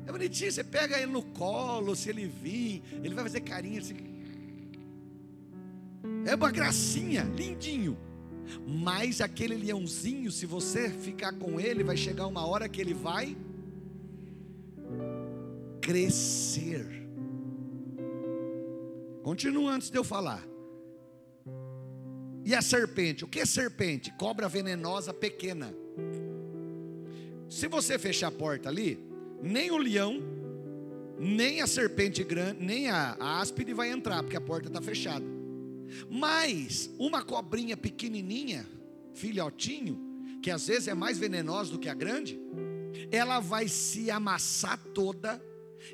É 0.05 0.11
bonitinho. 0.11 0.51
Você 0.51 0.63
pega 0.63 0.97
ele 0.99 1.13
no 1.13 1.23
colo, 1.23 1.95
se 1.95 2.09
ele 2.09 2.27
vir, 2.27 2.83
ele 3.01 3.15
vai 3.15 3.23
fazer 3.23 3.39
carinho 3.41 3.79
assim. 3.79 3.95
É 6.25 6.35
uma 6.35 6.51
gracinha, 6.51 7.23
lindinho. 7.23 7.97
Mas 8.67 9.21
aquele 9.21 9.55
leãozinho, 9.55 10.31
se 10.31 10.45
você 10.45 10.89
ficar 10.89 11.33
com 11.33 11.59
ele, 11.59 11.83
vai 11.83 11.97
chegar 11.97 12.27
uma 12.27 12.45
hora 12.45 12.69
que 12.69 12.81
ele 12.81 12.93
vai 12.93 13.35
crescer. 15.81 16.85
Continua 19.23 19.73
antes 19.73 19.89
de 19.89 19.97
eu 19.97 20.03
falar. 20.03 20.45
E 22.43 22.53
a 22.53 22.61
serpente? 22.61 23.25
O 23.25 23.27
que 23.27 23.39
é 23.39 23.45
serpente? 23.45 24.11
Cobra 24.13 24.47
venenosa 24.47 25.13
pequena. 25.13 25.73
Se 27.49 27.67
você 27.67 27.97
fechar 27.97 28.27
a 28.27 28.31
porta 28.31 28.69
ali, 28.69 28.99
nem 29.41 29.71
o 29.71 29.77
leão, 29.77 30.21
nem 31.17 31.61
a 31.61 31.67
serpente 31.67 32.23
grande, 32.23 32.63
nem 32.63 32.89
a, 32.89 33.15
a 33.19 33.39
áspide 33.39 33.73
vai 33.73 33.89
entrar, 33.89 34.21
porque 34.21 34.37
a 34.37 34.41
porta 34.41 34.67
está 34.67 34.81
fechada. 34.81 35.34
Mas 36.09 36.89
uma 36.97 37.23
cobrinha 37.23 37.77
pequenininha, 37.77 38.67
filhotinho, 39.13 39.99
que 40.41 40.51
às 40.51 40.67
vezes 40.67 40.87
é 40.87 40.93
mais 40.93 41.17
venenosa 41.17 41.71
do 41.71 41.79
que 41.79 41.89
a 41.89 41.93
grande, 41.93 42.39
ela 43.11 43.39
vai 43.39 43.67
se 43.67 44.09
amassar 44.11 44.77
toda 44.93 45.43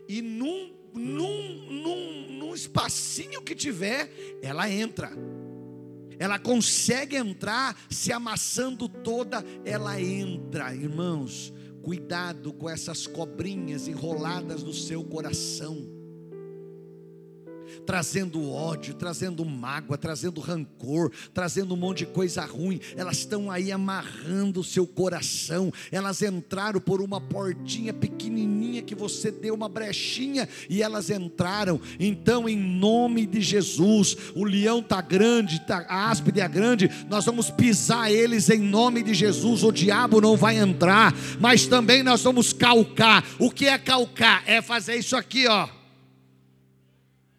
e 0.08 0.21
num, 0.21 0.73
num, 0.93 1.71
num, 1.71 2.32
num 2.38 2.54
espacinho 2.54 3.41
que 3.41 3.56
tiver, 3.56 4.12
ela 4.41 4.69
entra. 4.69 5.12
Ela 6.19 6.38
consegue 6.38 7.15
entrar, 7.15 7.75
se 7.89 8.13
amassando 8.13 8.88
toda, 8.88 9.43
ela 9.65 9.99
entra, 9.99 10.73
irmãos. 10.75 11.51
Cuidado 11.82 12.54
com 12.54 12.69
essas 12.69 13.08
cobrinhas 13.08 13.88
enroladas 13.88 14.62
no 14.62 14.71
seu 14.71 15.04
coração 15.04 15.90
trazendo 17.86 18.51
ódio, 18.51 18.93
trazendo 18.93 19.43
mágoa, 19.45 19.97
trazendo 19.97 20.41
rancor, 20.41 21.12
trazendo 21.34 21.73
um 21.73 21.77
monte 21.77 21.99
de 21.99 22.05
coisa 22.07 22.43
ruim. 22.45 22.79
Elas 22.95 23.17
estão 23.17 23.49
aí 23.49 23.71
amarrando 23.71 24.60
o 24.60 24.63
seu 24.63 24.86
coração. 24.86 25.71
Elas 25.91 26.21
entraram 26.21 26.79
por 26.79 27.01
uma 27.01 27.19
portinha 27.19 27.93
pequenininha 27.93 28.81
que 28.81 28.95
você 28.95 29.31
deu 29.31 29.53
uma 29.53 29.69
brechinha 29.69 30.47
e 30.69 30.81
elas 30.81 31.10
entraram. 31.10 31.79
Então, 31.99 32.47
em 32.47 32.57
nome 32.57 33.25
de 33.25 33.41
Jesus, 33.41 34.15
o 34.36 34.43
leão 34.43 34.81
tá 34.81 35.01
grande, 35.01 35.60
tá, 35.62 35.86
a 35.88 36.10
áspide 36.10 36.41
é 36.41 36.47
grande. 36.47 36.89
Nós 37.10 37.25
vamos 37.25 37.49
pisar 37.49 38.12
eles 38.12 38.49
em 38.49 38.60
nome 38.60 39.03
de 39.03 39.13
Jesus. 39.13 39.63
O 39.63 39.71
diabo 39.71 40.21
não 40.21 40.36
vai 40.38 40.57
entrar, 40.57 41.13
mas 41.39 41.67
também 41.67 42.03
nós 42.03 42.23
vamos 42.23 42.53
calcar. 42.53 43.25
O 43.39 43.49
que 43.49 43.67
é 43.67 43.77
calcar? 43.77 44.43
É 44.45 44.62
fazer 44.62 44.95
isso 44.95 45.15
aqui, 45.15 45.47
ó 45.47 45.80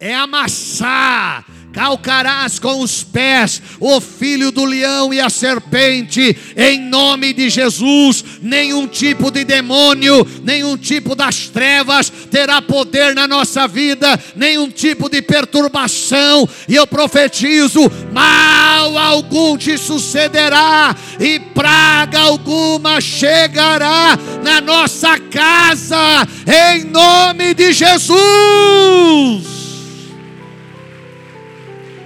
é 0.02 0.16
amassar, 0.16 1.44
calcarás 1.72 2.58
com 2.58 2.80
os 2.80 3.04
pés 3.04 3.62
o 3.78 4.00
filho 4.00 4.50
do 4.50 4.64
leão 4.64 5.14
e 5.14 5.20
a 5.20 5.30
serpente, 5.30 6.36
em 6.56 6.80
nome 6.80 7.32
de 7.32 7.48
Jesus. 7.48 8.24
Nenhum 8.42 8.88
tipo 8.88 9.30
de 9.30 9.44
demônio, 9.44 10.26
nenhum 10.42 10.76
tipo 10.76 11.14
das 11.14 11.46
trevas 11.46 12.10
terá 12.32 12.60
poder 12.60 13.14
na 13.14 13.28
nossa 13.28 13.68
vida, 13.68 14.18
nenhum 14.34 14.68
tipo 14.68 15.08
de 15.08 15.22
perturbação, 15.22 16.48
e 16.68 16.74
eu 16.74 16.84
profetizo: 16.84 17.88
mal 18.12 18.98
algum 18.98 19.56
te 19.56 19.78
sucederá, 19.78 20.96
e 21.20 21.38
praga 21.38 22.18
alguma 22.18 23.00
chegará 23.00 24.18
na 24.42 24.60
nossa 24.60 25.16
casa, 25.16 26.26
em 26.74 26.86
nome 26.86 27.54
de 27.54 27.72
Jesus. 27.72 29.51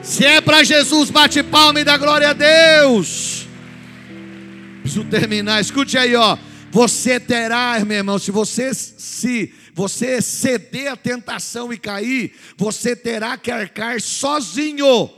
Se 0.07 0.25
é 0.25 0.41
para 0.41 0.63
Jesus, 0.63 1.11
bate 1.11 1.43
palma 1.43 1.81
e 1.81 1.85
dá 1.85 1.99
glória 1.99 2.31
a 2.31 2.33
Deus. 2.33 3.45
Preciso 4.81 5.05
terminar. 5.07 5.61
Escute 5.61 5.99
aí, 5.99 6.15
ó. 6.15 6.39
Você 6.71 7.19
terá, 7.19 7.85
meu 7.85 7.97
irmão, 7.97 8.17
se 8.17 8.31
você 8.31 8.73
se 8.73 9.53
você 9.75 10.23
ceder 10.23 10.93
à 10.93 10.97
tentação 10.97 11.73
e 11.73 11.77
cair, 11.77 12.33
você 12.57 12.95
terá 12.95 13.37
que 13.37 13.51
arcar 13.51 14.01
sozinho 14.01 15.11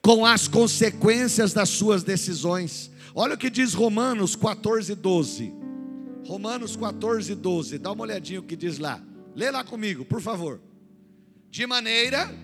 com 0.00 0.24
as 0.24 0.48
consequências 0.48 1.52
das 1.52 1.68
suas 1.68 2.02
decisões. 2.02 2.90
Olha 3.14 3.34
o 3.34 3.38
que 3.38 3.50
diz 3.50 3.74
Romanos 3.74 4.34
14, 4.34 4.94
12. 4.94 5.52
Romanos 6.26 6.76
14, 6.76 7.34
12. 7.34 7.78
Dá 7.78 7.92
uma 7.92 8.04
olhadinha 8.04 8.40
o 8.40 8.42
que 8.42 8.56
diz 8.56 8.78
lá. 8.78 9.02
Lê 9.36 9.50
lá 9.50 9.62
comigo, 9.62 10.02
por 10.02 10.22
favor. 10.22 10.62
De 11.50 11.66
maneira 11.66 12.34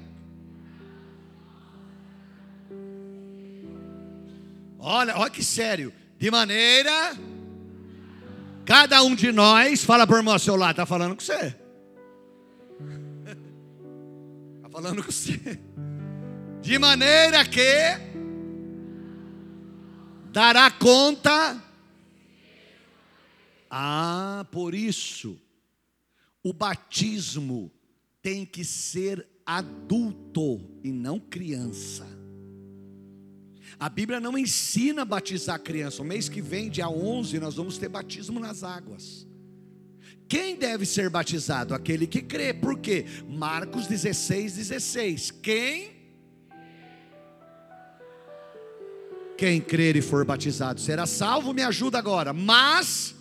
Olha, 4.81 5.17
olha 5.17 5.31
que 5.31 5.45
sério. 5.45 5.93
De 6.19 6.31
maneira. 6.31 7.15
Cada 8.65 9.03
um 9.03 9.15
de 9.15 9.33
nós, 9.33 9.85
fala 9.85 10.07
por 10.07 10.17
irmão 10.17 10.35
ao 10.35 10.39
seu 10.39 10.57
lado, 10.57 10.73
está 10.73 10.87
falando 10.87 11.17
com 11.17 11.23
você. 11.23 11.57
Está 14.57 14.69
falando 14.71 15.03
com 15.03 15.11
você. 15.11 15.61
De 16.63 16.79
maneira 16.79 17.45
que 17.45 17.61
dará 20.33 20.71
conta. 20.71 21.63
Ah, 23.69 24.47
por 24.51 24.75
isso, 24.75 25.41
o 26.43 26.53
batismo 26.53 27.71
tem 28.23 28.45
que 28.45 28.65
ser 28.65 29.27
adulto 29.45 30.61
e 30.83 30.91
não 30.93 31.19
criança. 31.19 32.20
A 33.81 33.89
Bíblia 33.89 34.21
não 34.21 34.37
ensina 34.37 35.01
a 35.03 35.05
batizar 35.07 35.59
criança. 35.59 36.03
O 36.03 36.05
mês 36.05 36.29
que 36.29 36.43
vem, 36.43 36.69
dia 36.69 36.87
11, 36.87 37.41
nós 37.41 37.55
vamos 37.55 37.79
ter 37.79 37.89
batismo 37.89 38.39
nas 38.39 38.63
águas. 38.63 39.27
Quem 40.29 40.55
deve 40.55 40.85
ser 40.85 41.09
batizado? 41.09 41.75
Aquele 41.75 42.07
que 42.07 42.21
crê. 42.21 42.53
Por 42.53 42.79
quê? 42.79 43.07
Marcos 43.27 43.87
16, 43.87 44.57
16. 44.57 45.31
Quem? 45.31 45.93
Quem 49.39 49.59
crer 49.63 49.97
e 49.97 50.03
for 50.03 50.27
batizado 50.27 50.79
será 50.79 51.07
salvo, 51.07 51.55
me 51.55 51.63
ajuda 51.63 51.99
agora. 51.99 52.35
Mas 52.35 53.15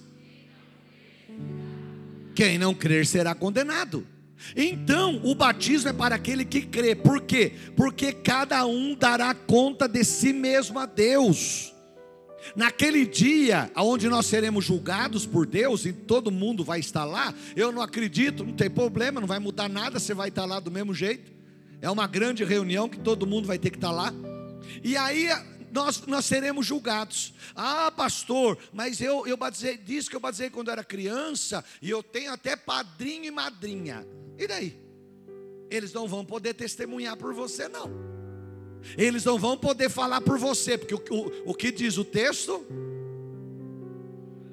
quem 2.36 2.58
não 2.58 2.74
crer 2.76 3.06
será 3.06 3.34
condenado. 3.34 4.06
Então, 4.56 5.20
o 5.24 5.36
batismo 5.36 5.90
é 5.90 5.94
para 5.94 6.16
aquele 6.16 6.46
que 6.46 6.62
crê. 6.62 6.96
Por 6.96 7.22
quê? 7.22 7.54
Porque 7.76 8.12
cada 8.14 8.66
um 8.66 8.96
dará 8.96 9.34
conta 9.34 9.88
de 9.88 10.04
si 10.04 10.34
mesmo 10.34 10.80
a 10.80 10.86
Deus. 10.86 11.74
Naquele 12.56 13.06
dia, 13.06 13.70
onde 13.76 14.08
nós 14.08 14.26
seremos 14.26 14.66
julgados 14.66 15.26
por 15.26 15.46
Deus 15.46 15.86
e 15.86 15.94
todo 15.94 16.32
mundo 16.32 16.64
vai 16.64 16.80
estar 16.80 17.06
lá, 17.06 17.34
eu 17.56 17.72
não 17.72 17.82
acredito, 17.82 18.44
não 18.44 18.54
tem 18.54 18.70
problema, 18.70 19.20
não 19.20 19.28
vai 19.28 19.40
mudar 19.40 19.70
nada, 19.70 20.00
você 20.00 20.14
vai 20.14 20.30
estar 20.30 20.46
lá 20.46 20.60
do 20.60 20.72
mesmo 20.72 20.94
jeito. 20.94 21.32
É 21.82 21.90
uma 21.90 22.08
grande 22.08 22.44
reunião 22.44 22.90
que 22.90 23.00
todo 23.00 23.28
mundo 23.28 23.46
vai 23.48 23.58
ter 23.58 23.70
que 23.70 23.78
estar 23.78 23.92
lá. 23.92 24.14
E 24.84 24.98
aí 24.98 25.30
nós, 25.72 26.06
nós 26.06 26.26
seremos 26.26 26.66
julgados. 26.66 27.34
Ah, 27.56 27.92
pastor, 27.92 28.58
mas 28.74 29.02
eu, 29.02 29.26
eu 29.28 29.38
batizei, 29.38 29.78
disse 29.78 30.10
que 30.10 30.16
eu 30.16 30.20
batizei 30.20 30.50
quando 30.50 30.72
era 30.72 30.84
criança, 30.84 31.64
e 31.82 31.90
eu 31.90 32.02
tenho 32.02 32.32
até 32.32 32.56
padrinho 32.56 33.26
e 33.26 33.32
madrinha. 33.32 34.06
E 34.38 34.48
daí? 34.48 34.80
Eles 35.70 35.94
não 35.94 36.08
vão 36.08 36.26
poder 36.26 36.54
testemunhar 36.54 37.16
por 37.18 37.34
você, 37.34 37.68
não. 37.68 37.92
Eles 38.98 39.24
não 39.26 39.38
vão 39.38 39.58
poder 39.58 39.90
falar 39.90 40.22
por 40.22 40.38
você, 40.40 40.78
porque 40.78 40.96
o, 40.96 41.04
o, 41.12 41.52
o 41.52 41.54
que 41.54 41.72
diz 41.72 41.98
o 41.98 42.06
texto? 42.06 42.66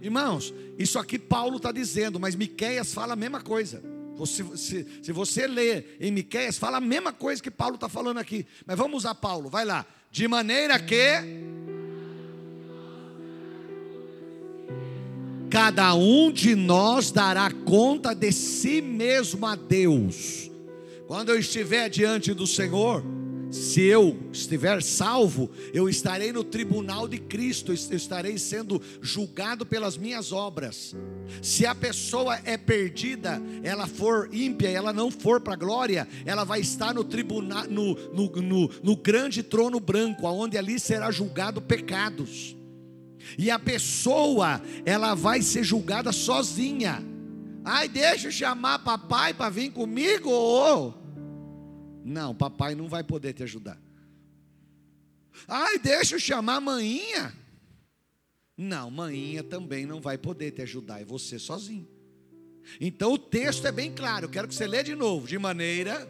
Irmãos, 0.01 0.53
isso 0.79 0.99
aqui 0.99 1.19
Paulo 1.19 1.57
está 1.57 1.73
dizendo, 1.73 2.21
mas 2.21 2.35
Miqueias 2.35 2.93
fala 2.93 3.15
a 3.15 3.17
mesma 3.17 3.41
coisa. 3.41 3.83
Se, 4.25 4.57
se, 4.57 4.87
se 5.03 5.13
você 5.13 5.47
ler 5.47 5.97
em 6.01 6.11
Miqueias, 6.11 6.57
fala 6.57 6.79
a 6.79 6.81
mesma 6.81 7.13
coisa 7.13 7.43
que 7.43 7.51
Paulo 7.51 7.75
está 7.75 7.89
falando 7.89 8.19
aqui. 8.19 8.47
Mas 8.65 8.79
vamos 8.79 8.99
usar 8.99 9.15
Paulo, 9.15 9.51
vai 9.51 9.65
lá 9.65 9.85
de 10.17 10.27
maneira 10.27 10.79
que 10.79 11.21
cada 15.51 15.95
um 15.95 16.33
de 16.33 16.55
nós 16.55 17.11
dará 17.11 17.51
conta 17.51 18.15
de 18.15 18.33
si 18.33 18.81
mesmo 18.81 19.45
a 19.45 19.55
Deus. 19.55 20.51
Quando 21.07 21.29
eu 21.29 21.39
estiver 21.39 21.91
diante 21.91 22.33
do 22.33 22.47
Senhor, 22.47 23.05
se 23.51 23.83
eu 23.83 24.19
estiver 24.33 24.83
salvo, 24.83 25.51
eu 25.73 25.89
estarei 25.89 26.33
no 26.33 26.43
tribunal 26.43 27.07
de 27.07 27.19
Cristo, 27.19 27.73
estarei 27.73 28.39
sendo 28.39 28.83
julgado 29.01 29.65
pelas 29.65 29.97
minhas 29.97 30.33
obras. 30.33 30.95
Se 31.41 31.65
a 31.65 31.75
pessoa 31.75 32.41
é 32.45 32.57
perdida, 32.57 33.41
ela 33.63 33.87
for 33.87 34.29
ímpia, 34.33 34.69
ela 34.69 34.93
não 34.93 35.11
for 35.11 35.41
para 35.41 35.55
a 35.55 35.57
glória, 35.57 36.09
ela 36.25 36.45
vai 36.45 36.61
estar 36.61 36.93
no 36.93 37.05
tribunal, 37.05 37.65
no, 37.69 37.95
no, 38.13 38.31
no, 38.31 38.71
no 38.83 38.97
grande 38.97 39.43
trono 39.43 39.79
branco, 39.79 40.27
aonde 40.27 40.59
ali 40.59 40.81
será 40.81 41.11
julgado 41.11 41.63
pecados. 41.63 42.57
E 43.39 43.51
a 43.51 43.59
pessoa, 43.59 44.61
ela 44.85 45.15
vai 45.15 45.43
ser 45.43 45.65
julgada 45.65 46.13
sozinha. 46.13 47.03
Ai, 47.65 47.89
deixa 47.89 48.29
eu 48.29 48.33
chamar 48.33 48.79
papai 48.81 49.35
para 49.35 49.51
vir 49.51 49.71
comigo. 49.71 50.31
Oh. 50.31 51.06
Não, 52.07 52.33
papai 52.33 52.77
não 52.77 52.88
vai 52.88 53.03
poder 53.03 53.33
te 53.33 53.42
ajudar. 53.42 53.77
Ai, 55.49 55.77
deixa 55.77 56.14
eu 56.14 56.21
chamar 56.21 56.57
a 56.57 56.61
maninha. 56.61 57.35
Não, 58.57 58.88
maninha 58.92 59.42
também 59.42 59.85
não 59.85 60.01
vai 60.01 60.16
poder 60.16 60.53
te 60.53 60.62
ajudar, 60.62 61.01
é 61.01 61.05
você 61.05 61.37
sozinho. 61.37 61.88
Então 62.81 63.12
o 63.12 63.19
texto 63.19 63.66
é 63.66 63.73
bem 63.73 63.92
claro, 63.92 64.27
eu 64.27 64.29
quero 64.29 64.47
que 64.47 64.55
você 64.55 64.69
lê 64.69 64.85
de 64.85 64.95
novo, 64.95 65.27
de 65.27 65.37
maneira 65.37 66.09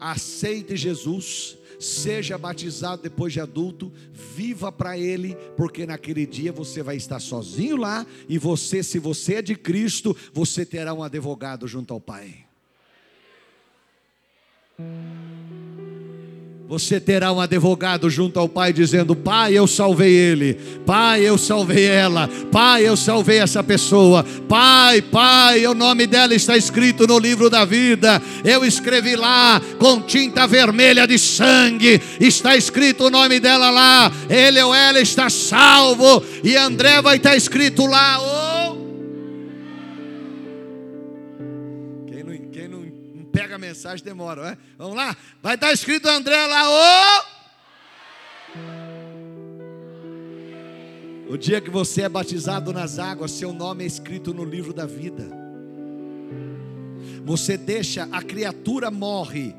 aceite 0.00 0.74
Jesus 0.74 1.57
seja 1.78 2.36
batizado 2.36 3.02
depois 3.02 3.32
de 3.32 3.40
adulto, 3.40 3.92
viva 4.12 4.72
para 4.72 4.98
Ele, 4.98 5.36
porque 5.56 5.86
naquele 5.86 6.26
dia 6.26 6.52
você 6.52 6.82
vai 6.82 6.96
estar 6.96 7.20
sozinho 7.20 7.76
lá, 7.76 8.06
e 8.28 8.38
você, 8.38 8.82
se 8.82 8.98
você 8.98 9.34
é 9.34 9.42
de 9.42 9.54
Cristo, 9.54 10.16
você 10.32 10.66
terá 10.66 10.92
um 10.92 11.02
advogado 11.02 11.68
junto 11.68 11.94
ao 11.94 12.00
Pai. 12.00 12.47
Você 16.68 17.00
terá 17.00 17.32
um 17.32 17.40
advogado 17.40 18.10
junto 18.10 18.38
ao 18.38 18.46
Pai 18.46 18.74
dizendo: 18.74 19.16
Pai, 19.16 19.54
eu 19.54 19.66
salvei 19.66 20.12
ele. 20.12 20.52
Pai, 20.84 21.22
eu 21.22 21.38
salvei 21.38 21.86
ela. 21.86 22.28
Pai, 22.52 22.86
eu 22.86 22.94
salvei 22.94 23.38
essa 23.38 23.62
pessoa. 23.62 24.22
Pai, 24.46 25.00
Pai, 25.00 25.66
o 25.66 25.72
nome 25.72 26.06
dela 26.06 26.34
está 26.34 26.58
escrito 26.58 27.06
no 27.06 27.18
livro 27.18 27.48
da 27.48 27.64
vida. 27.64 28.20
Eu 28.44 28.66
escrevi 28.66 29.16
lá 29.16 29.62
com 29.78 30.02
tinta 30.02 30.46
vermelha 30.46 31.06
de 31.06 31.18
sangue. 31.18 32.02
Está 32.20 32.54
escrito 32.54 33.04
o 33.04 33.10
nome 33.10 33.40
dela 33.40 33.70
lá. 33.70 34.12
Ele 34.28 34.60
ou 34.60 34.74
ela 34.74 35.00
está 35.00 35.30
salvo. 35.30 36.22
E 36.44 36.54
André 36.54 37.00
vai 37.00 37.16
estar 37.16 37.34
escrito 37.34 37.86
lá. 37.86 38.18
A 43.58 43.60
mensagem, 43.60 44.04
demora, 44.04 44.50
né? 44.50 44.58
Vamos 44.78 44.96
lá? 44.96 45.16
Vai 45.42 45.56
estar 45.56 45.72
escrito 45.72 46.08
André 46.08 46.46
lá, 46.46 46.70
ô! 46.70 47.38
O 51.30 51.36
dia 51.36 51.60
que 51.60 51.68
você 51.68 52.02
é 52.02 52.08
batizado 52.08 52.72
nas 52.72 52.98
águas, 52.98 53.32
seu 53.32 53.52
nome 53.52 53.84
é 53.84 53.86
escrito 53.86 54.32
no 54.32 54.44
livro 54.44 54.72
da 54.72 54.86
vida. 54.86 55.28
Você 57.24 57.58
deixa, 57.58 58.08
a 58.10 58.22
criatura 58.22 58.90
morre 58.90 59.54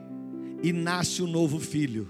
e 0.63 0.73
nasce 0.73 1.21
um 1.21 1.27
novo 1.27 1.59
filho. 1.59 2.07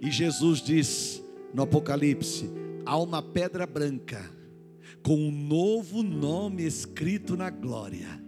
E 0.00 0.10
Jesus 0.10 0.62
diz 0.62 1.22
no 1.52 1.64
Apocalipse: 1.64 2.50
há 2.86 2.96
uma 2.96 3.20
pedra 3.20 3.66
branca 3.66 4.24
com 5.02 5.16
um 5.16 5.30
novo 5.30 6.02
nome 6.02 6.64
escrito 6.64 7.36
na 7.36 7.50
glória, 7.50 8.22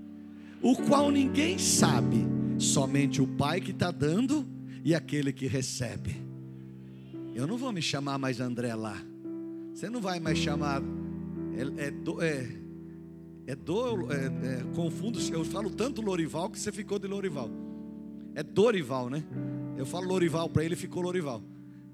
o 0.60 0.76
qual 0.76 1.10
ninguém 1.10 1.58
sabe 1.58 2.39
Somente 2.60 3.22
o 3.22 3.26
Pai 3.26 3.58
que 3.58 3.70
está 3.70 3.90
dando 3.90 4.46
e 4.84 4.94
aquele 4.94 5.32
que 5.32 5.46
recebe. 5.46 6.14
Eu 7.34 7.46
não 7.46 7.56
vou 7.56 7.72
me 7.72 7.80
chamar 7.80 8.18
mais 8.18 8.38
André 8.38 8.74
lá. 8.74 9.00
Você 9.72 9.88
não 9.88 10.00
vai 10.00 10.20
mais 10.20 10.36
chamar. 10.36 10.82
É, 11.56 11.84
é, 11.84 12.26
é, 12.26 12.60
é, 13.46 13.56
do, 13.56 14.12
é, 14.12 14.26
é 14.26 14.74
confundo. 14.74 15.18
Eu 15.32 15.42
falo 15.42 15.70
tanto 15.70 16.02
Lorival 16.02 16.50
que 16.50 16.60
você 16.60 16.70
ficou 16.70 16.98
de 16.98 17.06
Lorival. 17.06 17.50
É 18.34 18.42
Dorival, 18.42 19.08
né? 19.08 19.24
Eu 19.78 19.86
falo 19.86 20.06
Lorival 20.06 20.50
para 20.50 20.62
ele, 20.62 20.76
ficou 20.76 21.02
Lorival. 21.02 21.42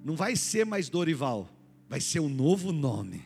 Não 0.05 0.17
vai 0.17 0.35
ser 0.35 0.67
mais 0.67 0.89
Dorival, 0.89 1.49
vai 1.89 2.01
ser 2.01 2.19
um 2.19 2.29
novo 2.29 2.73
nome. 2.73 3.23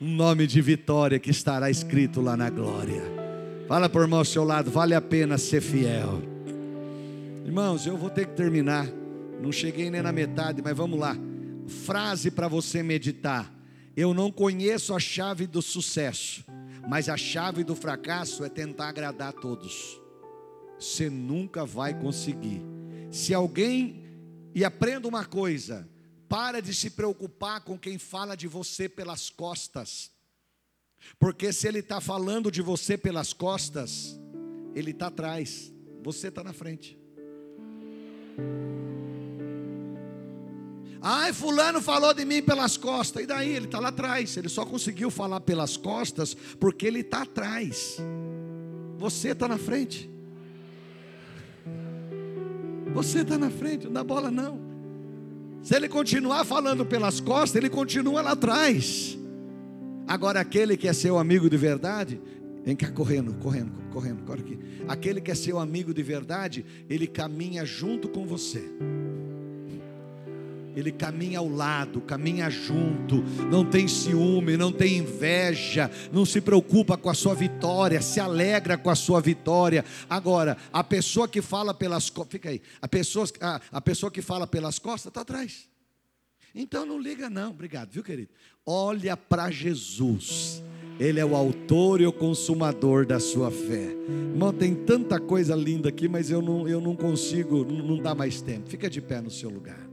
Um 0.00 0.14
nome 0.14 0.46
de 0.46 0.60
vitória 0.60 1.18
que 1.18 1.30
estará 1.30 1.68
escrito 1.68 2.20
lá 2.20 2.36
na 2.36 2.48
glória. 2.48 3.25
Fala 3.66 3.88
por 3.88 4.02
irmão 4.02 4.20
ao 4.20 4.24
seu 4.24 4.44
lado, 4.44 4.70
vale 4.70 4.94
a 4.94 5.00
pena 5.00 5.36
ser 5.36 5.60
fiel. 5.60 6.22
Irmãos, 7.44 7.84
eu 7.84 7.96
vou 7.96 8.08
ter 8.08 8.26
que 8.26 8.36
terminar. 8.36 8.86
Não 9.42 9.50
cheguei 9.50 9.90
nem 9.90 10.00
na 10.00 10.12
metade, 10.12 10.62
mas 10.62 10.76
vamos 10.76 11.00
lá. 11.00 11.16
Frase 11.84 12.30
para 12.30 12.46
você 12.46 12.80
meditar. 12.80 13.52
Eu 13.96 14.14
não 14.14 14.30
conheço 14.30 14.94
a 14.94 15.00
chave 15.00 15.48
do 15.48 15.60
sucesso, 15.60 16.44
mas 16.88 17.08
a 17.08 17.16
chave 17.16 17.64
do 17.64 17.74
fracasso 17.74 18.44
é 18.44 18.48
tentar 18.48 18.88
agradar 18.88 19.30
a 19.30 19.32
todos. 19.32 20.00
Você 20.78 21.10
nunca 21.10 21.64
vai 21.64 21.92
conseguir. 21.92 22.62
Se 23.10 23.34
alguém 23.34 24.04
e 24.54 24.64
aprenda 24.64 25.08
uma 25.08 25.24
coisa, 25.24 25.88
para 26.28 26.62
de 26.62 26.72
se 26.72 26.90
preocupar 26.90 27.62
com 27.62 27.76
quem 27.76 27.98
fala 27.98 28.36
de 28.36 28.46
você 28.46 28.88
pelas 28.88 29.28
costas. 29.28 30.12
Porque 31.18 31.52
se 31.52 31.66
ele 31.66 31.80
está 31.80 32.00
falando 32.00 32.50
de 32.50 32.62
você 32.62 32.96
pelas 32.96 33.32
costas, 33.32 34.18
ele 34.74 34.90
está 34.90 35.06
atrás, 35.06 35.72
você 36.02 36.28
está 36.28 36.42
na 36.42 36.52
frente. 36.52 36.98
Ai, 41.00 41.32
fulano 41.32 41.80
falou 41.80 42.12
de 42.12 42.24
mim 42.24 42.42
pelas 42.42 42.76
costas. 42.76 43.22
E 43.22 43.26
daí? 43.26 43.50
Ele 43.50 43.66
está 43.66 43.78
lá 43.78 43.88
atrás. 43.88 44.36
Ele 44.36 44.48
só 44.48 44.64
conseguiu 44.64 45.10
falar 45.10 45.40
pelas 45.40 45.76
costas 45.76 46.34
porque 46.34 46.86
ele 46.86 47.00
está 47.00 47.22
atrás. 47.22 47.98
Você 48.98 49.28
está 49.28 49.46
na 49.46 49.56
frente. 49.56 50.10
Você 52.92 53.20
está 53.20 53.36
na 53.36 53.50
frente, 53.50 53.84
não 53.84 53.92
dá 53.92 54.02
bola 54.02 54.30
não. 54.30 54.58
Se 55.62 55.76
ele 55.76 55.88
continuar 55.88 56.44
falando 56.44 56.86
pelas 56.86 57.20
costas, 57.20 57.54
ele 57.56 57.68
continua 57.68 58.22
lá 58.22 58.32
atrás. 58.32 59.18
Agora, 60.06 60.40
aquele 60.40 60.76
que 60.76 60.86
é 60.86 60.92
seu 60.92 61.18
amigo 61.18 61.50
de 61.50 61.56
verdade, 61.56 62.20
vem 62.64 62.76
cá 62.76 62.90
correndo, 62.90 63.34
correndo, 63.34 63.72
correndo, 63.90 64.24
corre 64.24 64.40
aqui. 64.40 64.58
Aquele 64.86 65.20
que 65.20 65.30
é 65.30 65.34
seu 65.34 65.58
amigo 65.58 65.92
de 65.92 66.02
verdade, 66.02 66.64
ele 66.88 67.06
caminha 67.06 67.64
junto 67.64 68.08
com 68.08 68.24
você. 68.24 68.62
Ele 70.76 70.92
caminha 70.92 71.38
ao 71.38 71.48
lado, 71.48 72.02
caminha 72.02 72.50
junto, 72.50 73.24
não 73.50 73.64
tem 73.64 73.88
ciúme, 73.88 74.58
não 74.58 74.70
tem 74.70 74.98
inveja, 74.98 75.90
não 76.12 76.26
se 76.26 76.38
preocupa 76.38 76.98
com 76.98 77.08
a 77.08 77.14
sua 77.14 77.34
vitória, 77.34 78.02
se 78.02 78.20
alegra 78.20 78.76
com 78.76 78.90
a 78.90 78.94
sua 78.94 79.20
vitória. 79.20 79.84
Agora, 80.08 80.56
a 80.70 80.84
pessoa 80.84 81.26
que 81.26 81.40
fala 81.40 81.72
pelas 81.72 82.10
costas, 82.10 82.32
fica 82.32 82.50
aí, 82.50 82.60
a 82.80 82.86
pessoa, 82.86 83.26
a, 83.40 83.60
a 83.72 83.80
pessoa 83.80 84.10
que 84.10 84.20
fala 84.20 84.46
pelas 84.46 84.78
costas 84.78 85.06
está 85.06 85.22
atrás. 85.22 85.66
Então 86.56 86.86
não 86.86 86.98
liga 86.98 87.28
não, 87.28 87.50
obrigado, 87.50 87.90
viu 87.90 88.02
querido? 88.02 88.30
Olha 88.64 89.14
para 89.14 89.50
Jesus. 89.50 90.62
Ele 90.98 91.20
é 91.20 91.24
o 91.24 91.36
autor 91.36 92.00
e 92.00 92.06
o 92.06 92.12
consumador 92.12 93.04
da 93.04 93.20
sua 93.20 93.50
fé. 93.50 93.94
Irmão, 94.32 94.50
tem 94.54 94.74
tanta 94.74 95.20
coisa 95.20 95.54
linda 95.54 95.90
aqui, 95.90 96.08
mas 96.08 96.30
eu 96.30 96.40
não, 96.40 96.66
eu 96.66 96.80
não 96.80 96.96
consigo, 96.96 97.62
não 97.66 97.98
dá 97.98 98.14
mais 98.14 98.40
tempo. 98.40 98.70
Fica 98.70 98.88
de 98.88 99.02
pé 99.02 99.20
no 99.20 99.30
seu 99.30 99.50
lugar. 99.50 99.85